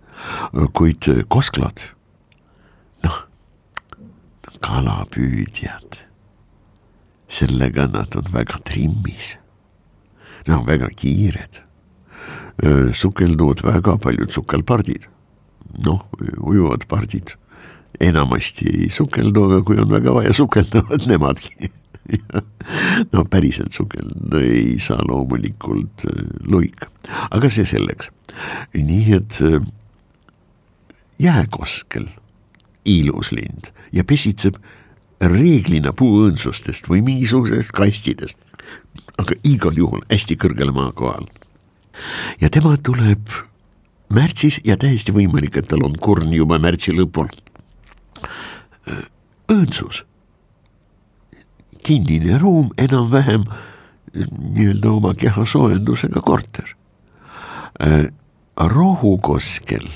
kuid 0.73 1.09
kosklad, 1.27 1.83
noh, 3.03 3.19
kalapüüdjad 4.63 6.12
sellega 7.34 7.88
nad 7.91 8.15
on 8.15 8.30
väga 8.34 8.60
trimmis. 8.67 9.38
Nad 10.48 10.60
on 10.60 10.65
väga 10.67 10.89
kiired, 11.00 11.62
sukelduvad 12.93 13.63
väga 13.63 13.98
paljud 14.04 14.34
sukelpardid, 14.34 15.08
noh, 15.86 16.04
ujuvad 16.43 16.86
pardid. 16.91 17.36
Enamasti 18.02 18.65
ei 18.72 18.89
sukeldu, 18.89 19.46
aga 19.48 19.62
kui 19.65 19.78
on 19.80 19.91
väga 19.91 20.13
vaja, 20.15 20.34
sukelduvad 20.34 21.08
nemadki. 21.10 21.72
No 23.13 23.24
päriselt 23.32 23.76
sukelduda 23.76 24.39
ei 24.43 24.76
saa 24.80 25.04
loomulikult 25.08 26.04
luik, 26.48 26.84
aga 27.32 27.50
see 27.52 27.67
selleks. 27.67 28.10
nii 28.76 29.15
et 29.15 29.39
jääkoskel 31.19 32.08
ilus 32.86 33.32
lind 33.32 33.72
ja 33.91 34.04
pesitseb 34.04 34.60
reeglina 35.31 35.93
puuõõnsustest 35.93 36.89
või 36.89 37.03
mingisugusest 37.05 37.73
kastidest, 37.75 38.38
aga 39.21 39.38
igal 39.47 39.77
juhul 39.77 40.03
hästi 40.12 40.38
kõrgel 40.39 40.73
maakohal. 40.75 41.27
ja 42.41 42.49
tema 42.49 42.75
tuleb 42.77 43.29
märtsis 44.09 44.59
ja 44.63 44.77
täiesti 44.77 45.13
võimalik, 45.13 45.57
et 45.57 45.67
tal 45.67 45.83
on 45.86 45.95
kurn 45.95 46.33
juba 46.33 46.59
märtsi 46.59 46.93
lõpul. 46.93 47.29
õõnsus, 49.50 50.04
kinnine 51.83 52.37
ruum 52.37 52.71
enam-vähem 52.77 53.45
nii-öelda 54.13 54.89
oma 54.91 55.13
keha 55.13 55.45
soojendusega 55.45 56.21
korter. 56.21 56.75
rohukoskel 58.58 59.87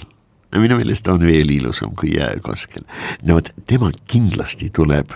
minu 0.55 0.77
meelest 0.79 1.07
on 1.11 1.21
veel 1.21 1.49
ilusam 1.51 1.95
kui 1.95 2.15
jääkoskel. 2.15 2.83
no 3.23 3.37
vot, 3.39 3.51
tema 3.67 3.91
kindlasti 4.07 4.69
tuleb 4.73 5.11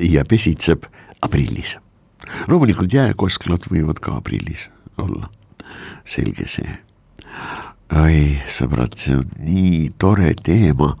ja 0.00 0.24
pesitseb 0.24 0.84
aprillis. 1.22 1.78
loomulikult 2.48 2.92
jääkosklad 2.92 3.68
võivad 3.70 4.00
ka 4.02 4.16
aprillis 4.16 4.68
olla, 4.98 5.30
selge 6.04 6.46
see. 6.46 6.78
oi, 7.96 8.38
sõbrad, 8.46 8.96
see 8.98 9.16
on 9.18 9.30
nii 9.44 9.90
tore 9.98 10.34
teema, 10.42 10.94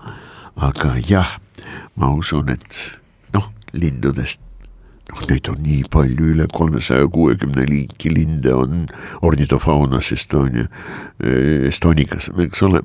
aga 0.56 0.96
jah, 1.08 1.38
ma 1.96 2.10
usun, 2.14 2.48
et 2.54 2.80
noh, 3.34 3.50
lindudest 3.72 4.42
Neid 5.28 5.48
on 5.50 5.60
nii 5.62 5.84
palju, 5.90 6.32
üle 6.34 6.46
kolmesaja 6.52 7.06
kuuekümne 7.10 7.66
liiki 7.68 8.12
linde 8.14 8.54
on 8.54 8.86
ornitofaunas 9.22 10.12
Estonia, 10.12 10.66
Estonikas, 11.68 12.30
eks 12.38 12.62
ole 12.62 12.82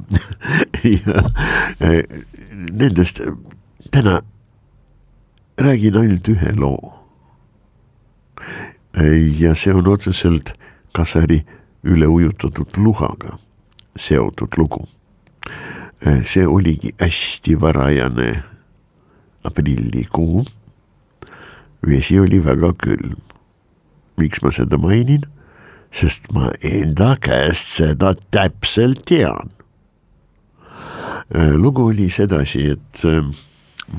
ja 0.95 1.23
nendest 2.71 3.21
täna 3.91 4.21
räägin 5.57 5.97
ainult 5.97 6.27
ühe 6.27 6.53
loo. 6.57 6.93
ja 9.39 9.55
see 9.55 9.73
on 9.73 9.87
otseselt 9.87 10.53
Kasari 10.95 11.41
üle 11.83 12.07
ujutatud 12.07 12.77
luhaga 12.77 13.37
seotud 13.95 14.57
lugu. 14.57 14.87
see 16.23 16.47
oligi 16.47 16.93
hästi 16.99 17.61
varajane 17.61 18.43
aprillikuu 19.43 20.45
vesi 21.87 22.19
oli 22.19 22.41
väga 22.45 22.73
külm. 22.81 23.17
miks 24.17 24.41
ma 24.41 24.51
seda 24.51 24.77
mainin? 24.77 25.25
sest 25.95 26.31
ma 26.35 26.49
enda 26.63 27.15
käest 27.23 27.69
seda 27.77 28.15
täpselt 28.31 29.05
tean. 29.07 29.51
Äh, 31.31 31.53
lugu 31.55 31.87
oli 31.87 32.09
sedasi, 32.11 32.65
et 32.75 33.05
äh, 33.07 33.23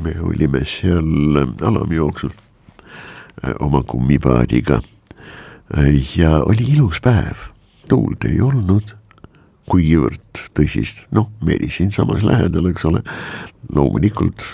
me 0.03 0.13
olime 0.21 0.65
seal 0.69 1.41
alamjooksul 1.65 2.31
äh, 2.31 3.55
oma 3.61 3.83
kummipaadiga 3.83 4.83
ja 6.17 6.37
oli 6.45 6.69
ilus 6.77 7.01
päev, 7.03 7.49
tuult 7.89 8.25
ei 8.29 8.39
olnud 8.45 8.93
kuivõrd 9.67 10.45
tõsist, 10.55 11.07
noh, 11.17 11.33
meri 11.43 11.67
siinsamas 11.73 12.23
lähedal, 12.27 12.69
eks 12.71 12.87
ole, 12.87 13.03
loomulikult 13.75 14.45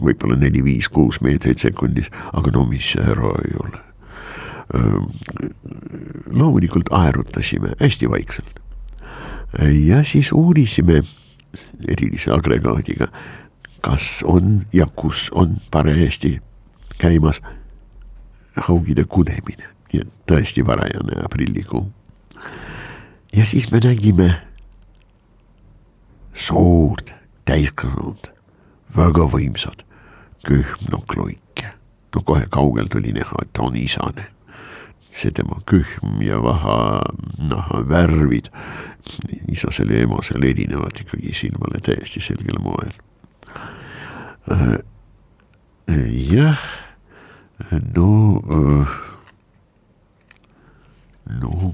võib-olla 0.00 0.36
neli-viis-kuus 0.40 1.20
meetrit 1.24 1.62
sekundis, 1.62 2.10
aga 2.32 2.52
no 2.54 2.64
mis 2.68 2.94
ära 3.00 3.34
ei 3.44 3.56
ole. 3.64 3.86
loomulikult 6.30 6.92
aerutasime 6.94 7.72
hästi 7.80 8.10
vaikselt. 8.10 8.60
ja 9.86 10.04
siis 10.04 10.32
uurisime 10.32 11.02
erilise 11.88 12.30
agregaadiga, 12.32 13.08
kas 13.80 14.22
on 14.24 14.62
ja 14.72 14.86
kus 14.96 15.30
on 15.34 15.56
parajasti 15.70 16.38
käimas 16.98 17.42
haugide 18.56 19.04
kudemine, 19.04 19.66
nii 19.92 20.02
et 20.04 20.12
tõesti 20.30 20.66
varajane 20.66 21.24
aprillikuu. 21.24 21.90
ja 23.36 23.46
siis 23.46 23.70
me 23.72 23.80
nägime 23.84 24.30
suurt 26.32 27.14
täiskasvanud, 27.44 28.30
väga 28.96 29.26
võimsat 29.32 29.89
köhmnokloike. 30.46 31.72
no 32.14 32.22
kohe 32.22 32.46
kaugelt 32.50 32.94
oli 32.94 33.12
näha, 33.12 33.42
et 33.42 33.52
ta 33.52 33.62
on 33.62 33.76
isane. 33.76 34.26
see 35.10 35.30
tema 35.34 35.56
köhm 35.66 36.22
ja 36.22 36.38
vaha 36.42 37.02
naha 37.38 37.80
värvid 37.88 38.46
isasel 39.48 39.90
ja 39.90 40.04
emasel 40.04 40.42
erinevad 40.46 41.00
ikkagi 41.00 41.34
silmale 41.34 41.80
täiesti 41.82 42.20
selgel 42.22 42.60
moel. 42.62 42.92
Äh, 44.50 44.78
jah, 46.30 46.62
no, 47.96 48.38
äh, 48.46 48.94
no 51.40 51.72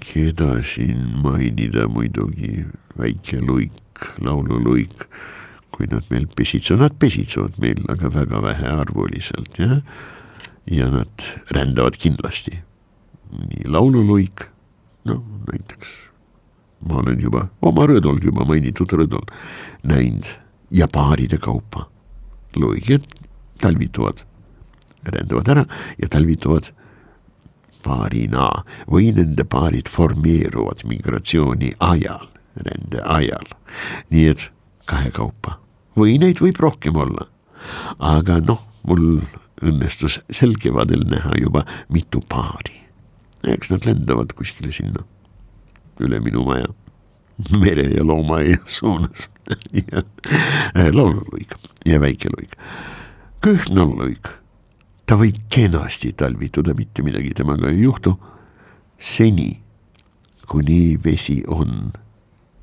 keda 0.00 0.62
siin 0.62 1.18
mainida 1.22 1.88
muidugi, 1.88 2.64
väike 2.98 3.40
luik, 3.42 4.06
laululuik 4.18 5.06
kui 5.80 5.88
nad 5.88 6.04
meil 6.12 6.26
pesitsevad, 6.36 6.82
nad 6.84 6.96
pesitsevad 7.00 7.56
meil, 7.62 7.78
aga 7.88 8.10
väga 8.12 8.42
vähearvuliselt 8.44 9.56
jah. 9.56 9.78
ja 10.68 10.90
nad 10.92 11.24
rändavad 11.48 11.96
kindlasti. 11.96 12.52
nii 13.30 13.70
laululuik, 13.70 14.42
noh 15.08 15.22
näiteks 15.48 15.92
ma 16.88 16.98
olen 17.00 17.20
juba 17.20 17.46
oma 17.62 17.86
rõdul, 17.86 18.18
juba 18.24 18.44
mainitud 18.44 18.92
rõdul 18.92 19.24
näinud 19.86 20.26
ja 20.70 20.88
paaride 20.88 21.38
kaupa 21.38 21.86
luiged 22.56 23.06
talvituvad, 23.62 24.24
rändavad 25.06 25.48
ära 25.48 25.64
ja 26.02 26.10
talvituvad 26.12 26.72
paarina 27.86 28.50
või 28.90 29.14
nende 29.16 29.46
paarid 29.48 29.88
formeeruvad 29.88 30.84
migratsiooni 30.84 31.72
ajal, 31.78 32.28
rände 32.68 33.00
ajal. 33.04 33.48
nii 34.10 34.28
et 34.34 34.50
kahekaupa 34.90 35.60
või 35.98 36.18
neid 36.22 36.40
võib 36.42 36.58
rohkem 36.60 36.96
olla. 36.96 37.26
aga 37.98 38.40
noh, 38.40 38.62
mul 38.88 39.20
õnnestus 39.60 40.20
sel 40.32 40.54
kevadel 40.60 41.04
näha 41.08 41.36
juba 41.40 41.64
mitu 41.88 42.20
paari. 42.20 42.76
eks 43.44 43.70
nad 43.70 43.86
lendavad 43.88 44.32
kuskile 44.36 44.72
sinna 44.72 45.04
üle 46.00 46.20
minu 46.20 46.44
maja, 46.44 46.68
mere 47.62 47.88
ja 47.92 48.04
loomaaia 48.04 48.60
suunas 48.66 49.28
ja 49.72 50.02
laululuik 50.92 51.54
ja 51.86 52.00
väikeluik. 52.00 52.56
köhnalluik, 53.40 54.28
ta 55.06 55.16
võib 55.16 55.40
kenasti 55.52 56.12
talvituda, 56.12 56.74
mitte 56.76 57.02
midagi 57.02 57.34
temaga 57.34 57.70
ei 57.70 57.82
juhtu. 57.82 58.18
seni, 58.98 59.60
kuni 60.46 60.98
vesi 61.04 61.42
on 61.48 61.92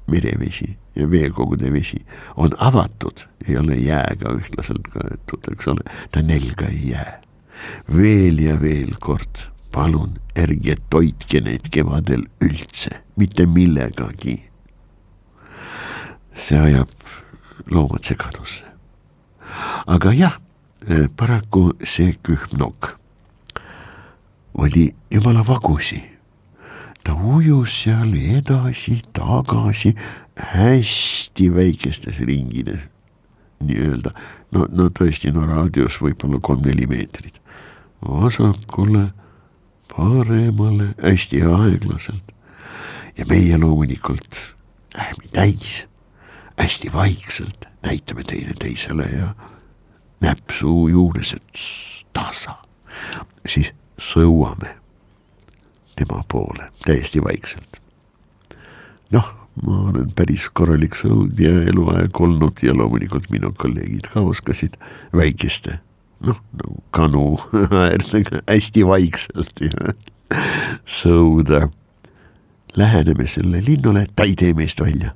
merevesi 0.08 0.78
ja 0.96 1.08
veekogude 1.12 1.72
vesi 1.74 2.00
on 2.36 2.52
avatud, 2.58 3.26
ei 3.48 3.58
ole 3.58 3.76
jääga 3.76 4.34
ühtlaselt 4.38 4.88
kaetud, 4.94 5.52
eks 5.52 5.68
ole, 5.68 5.84
ta 6.12 6.22
nälga 6.22 6.70
ei 6.72 6.90
jää. 6.90 7.22
veel 7.96 8.40
ja 8.40 8.62
veel 8.62 8.94
kord, 9.00 9.48
palun 9.72 10.18
ärge 10.38 10.76
toitke 10.90 11.42
neid 11.42 11.70
kevadel 11.72 12.28
üldse, 12.44 13.02
mitte 13.16 13.46
millegagi. 13.46 14.50
see 16.34 16.60
ajab 16.60 16.90
loomad 17.72 18.04
segadusse. 18.04 18.66
aga 19.88 20.14
jah, 20.14 20.40
paraku 21.16 21.74
see 21.84 22.14
kühmnokk 22.24 22.96
oli 24.58 24.96
jumala 25.12 25.44
vagusi 25.48 26.17
ta 27.08 27.14
ujus 27.16 27.72
seal 27.86 28.12
edasi-tagasi 28.12 29.94
hästi 30.36 31.46
väikestes 31.56 32.20
ringides 32.20 32.82
nii-öelda, 33.64 34.12
no, 34.52 34.66
no 34.70 34.90
tõesti, 34.92 35.32
no 35.32 35.46
raadios 35.48 35.96
võib-olla 36.04 36.42
kolm-neli 36.44 36.86
meetrit, 36.92 37.40
vasakule, 38.04 39.08
paremale, 39.94 40.92
hästi 41.02 41.40
aeglaselt. 41.48 42.36
ja 43.18 43.26
meie 43.26 43.58
loomulikult 43.58 44.38
läheme 44.94 45.32
täis, 45.34 45.88
hästi 46.60 46.92
vaikselt. 46.94 47.66
Näitame 47.88 48.24
teineteisele 48.24 49.08
ja 49.10 49.32
näpp 50.22 50.52
suu 50.52 50.88
juures, 50.92 51.34
et 51.34 51.64
tasa, 52.14 52.58
siis 53.48 53.72
sõuame 53.98 54.77
tema 55.98 56.24
poole 56.28 56.70
täiesti 56.86 57.24
vaikselt. 57.24 57.82
noh, 59.12 59.34
ma 59.66 59.82
olen 59.90 60.14
päris 60.16 60.50
korralik 60.54 60.96
sõudja 60.96 61.64
eluaeg 61.72 62.22
olnud 62.22 62.64
ja 62.64 62.76
loomulikult 62.78 63.30
minu 63.34 63.54
kolleegid 63.58 64.10
ka 64.14 64.22
oskasid 64.22 64.78
väikeste 65.16 65.80
noh, 66.20 66.40
nagu 66.58 66.82
kanu 66.96 67.38
äärtega 67.86 68.42
hästi 68.48 68.86
vaikselt 68.88 69.62
ja 69.62 69.94
sõuda. 71.00 71.68
Läheneme 72.78 73.26
selle 73.26 73.62
linnule, 73.66 74.06
ta 74.16 74.28
ei 74.28 74.36
tee 74.38 74.54
meist 74.54 74.82
välja. 74.84 75.16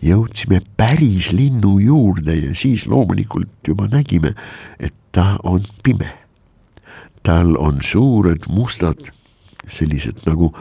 jõudsime 0.00 0.60
päris 0.76 1.30
linnu 1.32 1.78
juurde 1.80 2.34
ja 2.36 2.54
siis 2.54 2.86
loomulikult 2.86 3.68
juba 3.68 3.88
nägime, 3.88 4.34
et 4.78 4.94
ta 5.12 5.36
on 5.42 5.64
pime. 5.82 6.12
tal 7.22 7.56
on 7.58 7.80
suured 7.82 8.46
mustad 8.48 9.10
sellised 9.66 10.22
nagu 10.26 10.52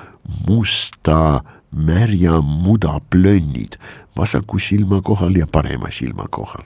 musta 0.47 1.43
märja 1.71 2.41
muda 2.41 2.99
plönnid 3.09 3.77
vasaku 4.17 4.59
silma 4.59 5.01
kohal 5.01 5.35
ja 5.35 5.47
parema 5.47 5.91
silma 5.91 6.27
kohal. 6.31 6.63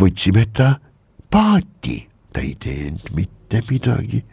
võtsime 0.00 0.46
ta 0.52 0.80
paati, 1.30 2.08
ta 2.32 2.40
ei 2.40 2.54
teinud 2.58 3.10
mitte 3.14 3.62
midagi. 3.70 4.24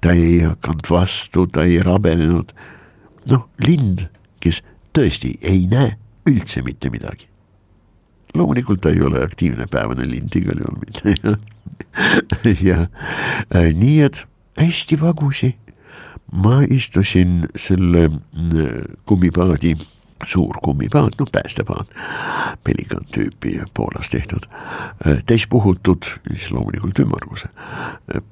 ta 0.00 0.12
ei 0.12 0.40
hakanud 0.40 0.90
vastu, 0.90 1.46
ta 1.46 1.64
ei 1.64 1.82
rabenenud. 1.82 2.52
noh, 3.30 3.48
lind, 3.58 4.06
kes 4.40 4.62
tõesti 4.94 5.36
ei 5.42 5.66
näe 5.66 5.96
üldse 6.30 6.62
mitte 6.62 6.90
midagi. 6.90 7.28
loomulikult 8.34 8.80
ta 8.80 8.90
ei 8.90 9.02
ole 9.02 9.22
aktiivne 9.24 9.66
päevane 9.66 10.06
lind 10.06 10.34
igal 10.36 10.58
juhul 10.58 10.78
mitte 10.78 11.38
ja 12.68 12.86
äh, 13.54 13.72
nii, 13.74 14.00
et 14.06 14.26
hästi 14.60 15.00
vagusi. 15.00 15.56
ma 16.32 16.60
istusin 16.62 17.48
selle 17.56 18.08
mm, 18.08 18.98
kummipaadi 19.06 19.74
suur 20.26 20.54
kummipaat, 20.62 21.12
no 21.18 21.26
päästepaat, 21.32 21.88
pelikan 22.64 23.04
tüüpi 23.14 23.60
Poolas 23.74 24.10
tehtud, 24.10 24.46
täis 25.26 25.46
puhutud, 25.46 26.04
siis 26.30 26.52
loomulikult 26.52 26.98
ümmarguse, 26.98 27.48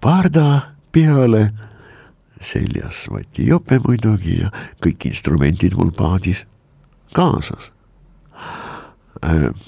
parda 0.01 0.45
peale, 0.93 1.51
seljas 2.41 3.07
võeti 3.11 3.49
jope 3.49 3.81
muidugi 3.83 4.39
ja 4.43 4.53
kõik 4.85 5.09
instrumendid 5.11 5.75
mul 5.75 5.91
paadis 5.97 6.45
kaasas. 7.17 7.73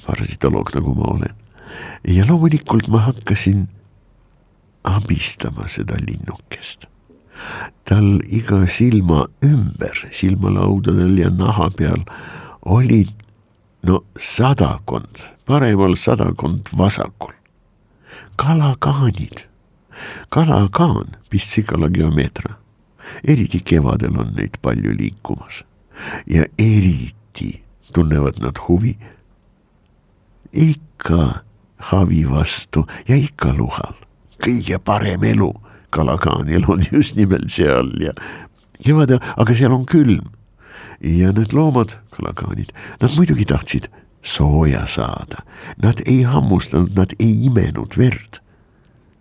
parasitoloog, 0.06 0.70
nagu 0.74 0.94
ma 0.94 1.11
olen. 1.16 1.34
ja 2.08 2.24
loomulikult 2.28 2.88
ma 2.88 3.00
hakkasin 3.08 3.68
abistama 4.85 5.68
seda 5.68 5.97
linnukest. 6.01 6.87
Tal 7.85 8.20
iga 8.28 8.66
silma 8.66 9.26
ümber, 9.45 10.07
silmalaudadel 10.12 11.18
ja 11.18 11.31
naha 11.31 11.70
peal 11.70 12.05
olid 12.62 13.12
no 13.83 14.05
sadakond, 14.18 15.24
paremal 15.47 15.97
sadakond 15.97 16.68
vasakul, 16.76 17.33
kalakaanid, 18.37 19.47
kalakaan, 20.28 21.16
pissikala 21.31 21.89
geomeetria. 21.89 22.61
eriti 23.24 23.61
kevadel 23.64 24.18
on 24.18 24.33
neid 24.37 24.59
palju 24.62 24.95
liikumas. 24.97 25.64
Ja 26.26 26.45
eriti 26.59 27.62
tunnevad 27.93 28.41
nad 28.41 28.59
huvi 28.68 28.95
ikka 30.53 31.45
havi 31.91 32.24
vastu 32.31 32.87
ja 33.09 33.16
ikka 33.16 33.53
luhal, 33.55 33.95
kõige 34.43 34.78
parem 34.84 35.24
elu 35.24 35.53
Kalakaanil 35.91 36.64
on 36.68 36.84
just 36.93 37.16
nimelt 37.16 37.51
seal 37.51 37.91
ja 38.01 38.12
kevadel, 38.84 39.18
aga 39.36 39.57
seal 39.57 39.74
on 39.74 39.86
külm. 39.86 40.30
ja 41.01 41.30
need 41.32 41.55
loomad, 41.57 41.95
kalakaanid, 42.12 42.74
nad 43.01 43.14
muidugi 43.16 43.47
tahtsid 43.49 43.86
sooja 44.20 44.82
saada, 44.84 45.41
nad 45.80 46.03
ei 46.05 46.26
hammustanud, 46.28 46.93
nad 46.93 47.14
ei 47.16 47.47
imenud 47.49 47.97
verd 47.97 48.43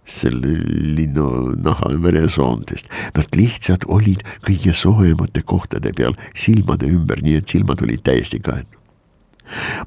selle 0.03 0.57
linnu 0.97 1.53
naha 1.63 1.93
veresoontest, 2.03 2.89
nad 3.15 3.32
lihtsalt 3.38 3.86
olid 3.88 4.26
kõige 4.43 4.74
soojemate 4.76 5.45
kohtade 5.47 5.93
peal 5.95 6.17
silmade 6.36 6.89
ümber, 6.91 7.24
nii 7.24 7.38
et 7.39 7.47
silmad 7.47 7.80
olid 7.86 8.03
täiesti 8.03 8.41
kaetud. 8.43 8.76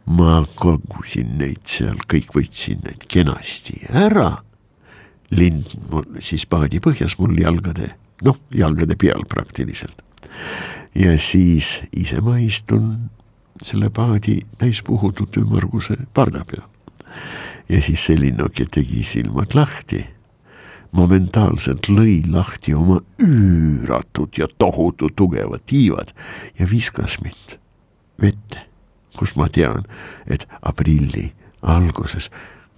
ma 0.06 0.40
kogusin 0.56 1.36
neid 1.38 1.60
seal, 1.68 2.00
kõik 2.08 2.32
võtsin 2.34 2.80
neid 2.86 3.04
kenasti 3.06 3.82
ära 3.92 4.40
lind 5.32 5.74
mul 5.90 6.06
siis 6.20 6.44
paadi 6.46 6.80
põhjas 6.82 7.16
mul 7.20 7.34
jalgade, 7.40 7.92
noh, 8.24 8.38
jalgade 8.54 8.96
peal 9.00 9.24
praktiliselt. 9.28 10.02
ja 10.94 11.16
siis 11.18 11.82
ise 11.96 12.20
ma 12.20 12.38
istun 12.38 13.10
selle 13.62 13.90
paadi 13.90 14.40
täispuhutud 14.58 15.36
ümmarguse 15.40 15.96
parda 16.14 16.44
peal. 16.44 16.66
ja 17.68 17.82
siis 17.82 18.06
see 18.06 18.20
linnuke 18.20 18.66
tegi 18.70 19.04
silmad 19.04 19.54
lahti 19.54 20.04
momentaalselt 20.92 21.88
lõi 21.88 22.20
lahti 22.28 22.74
oma 22.74 23.00
üüratud 23.22 24.36
ja 24.38 24.48
tohutu 24.58 25.08
tugevad 25.16 25.64
tiivad 25.66 26.12
ja 26.58 26.68
viskas 26.68 27.18
mind 27.24 27.56
vette, 28.20 28.66
kust 29.16 29.36
ma 29.36 29.48
tean, 29.48 29.86
et 30.26 30.46
aprilli 30.62 31.32
alguses 31.62 32.30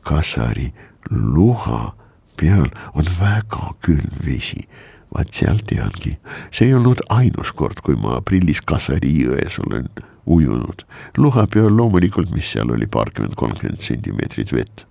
Kasari 0.05 0.69
luha 1.11 1.95
peal 2.41 2.71
on 2.95 3.07
väga 3.21 3.75
külm 3.85 4.11
vesi. 4.27 4.69
vaat 5.15 5.31
seal 5.31 5.61
teangi, 5.63 6.17
see 6.51 6.67
ei 6.67 6.75
olnud 6.75 6.99
ainus 7.15 7.53
kord, 7.55 7.79
kui 7.87 7.95
ma 7.95 8.17
aprillis 8.19 8.65
Kasari 8.67 9.13
jões 9.21 9.61
olen 9.63 9.87
ujunud. 10.27 10.83
luha 11.17 11.47
peal 11.47 11.77
loomulikult, 11.77 12.31
mis 12.35 12.51
seal 12.53 12.71
oli 12.71 12.87
paarkümmend, 12.87 13.35
kolmkümmend 13.37 13.81
sentimeetrit 13.81 14.53
vett. 14.53 14.87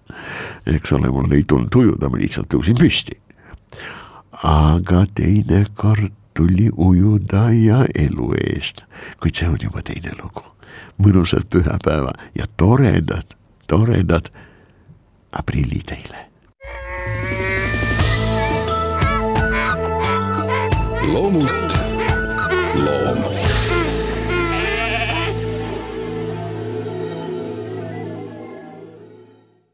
eks 0.65 0.93
ole, 0.93 1.11
mul 1.11 1.31
ei 1.31 1.43
tulnud 1.43 1.75
ujuda, 1.75 2.09
ma 2.09 2.17
lihtsalt 2.17 2.47
tõusin 2.53 2.79
püsti. 2.79 3.19
aga 4.43 5.05
teinekord 5.15 6.11
tuli 6.33 6.69
ujuda 6.71 7.49
ja 7.53 7.83
elu 7.95 8.33
eest, 8.39 8.85
kuid 9.19 9.35
see 9.35 9.49
on 9.49 9.59
juba 9.61 9.81
teine 9.81 10.15
lugu. 10.21 10.45
mõnusat 11.03 11.49
pühapäeva 11.49 12.13
ja 12.35 12.45
toredad, 12.57 13.35
toredad 13.67 14.29
aprilli 15.31 15.81
teile 15.85 16.32
loomult 21.11 21.51
loom 22.75 23.19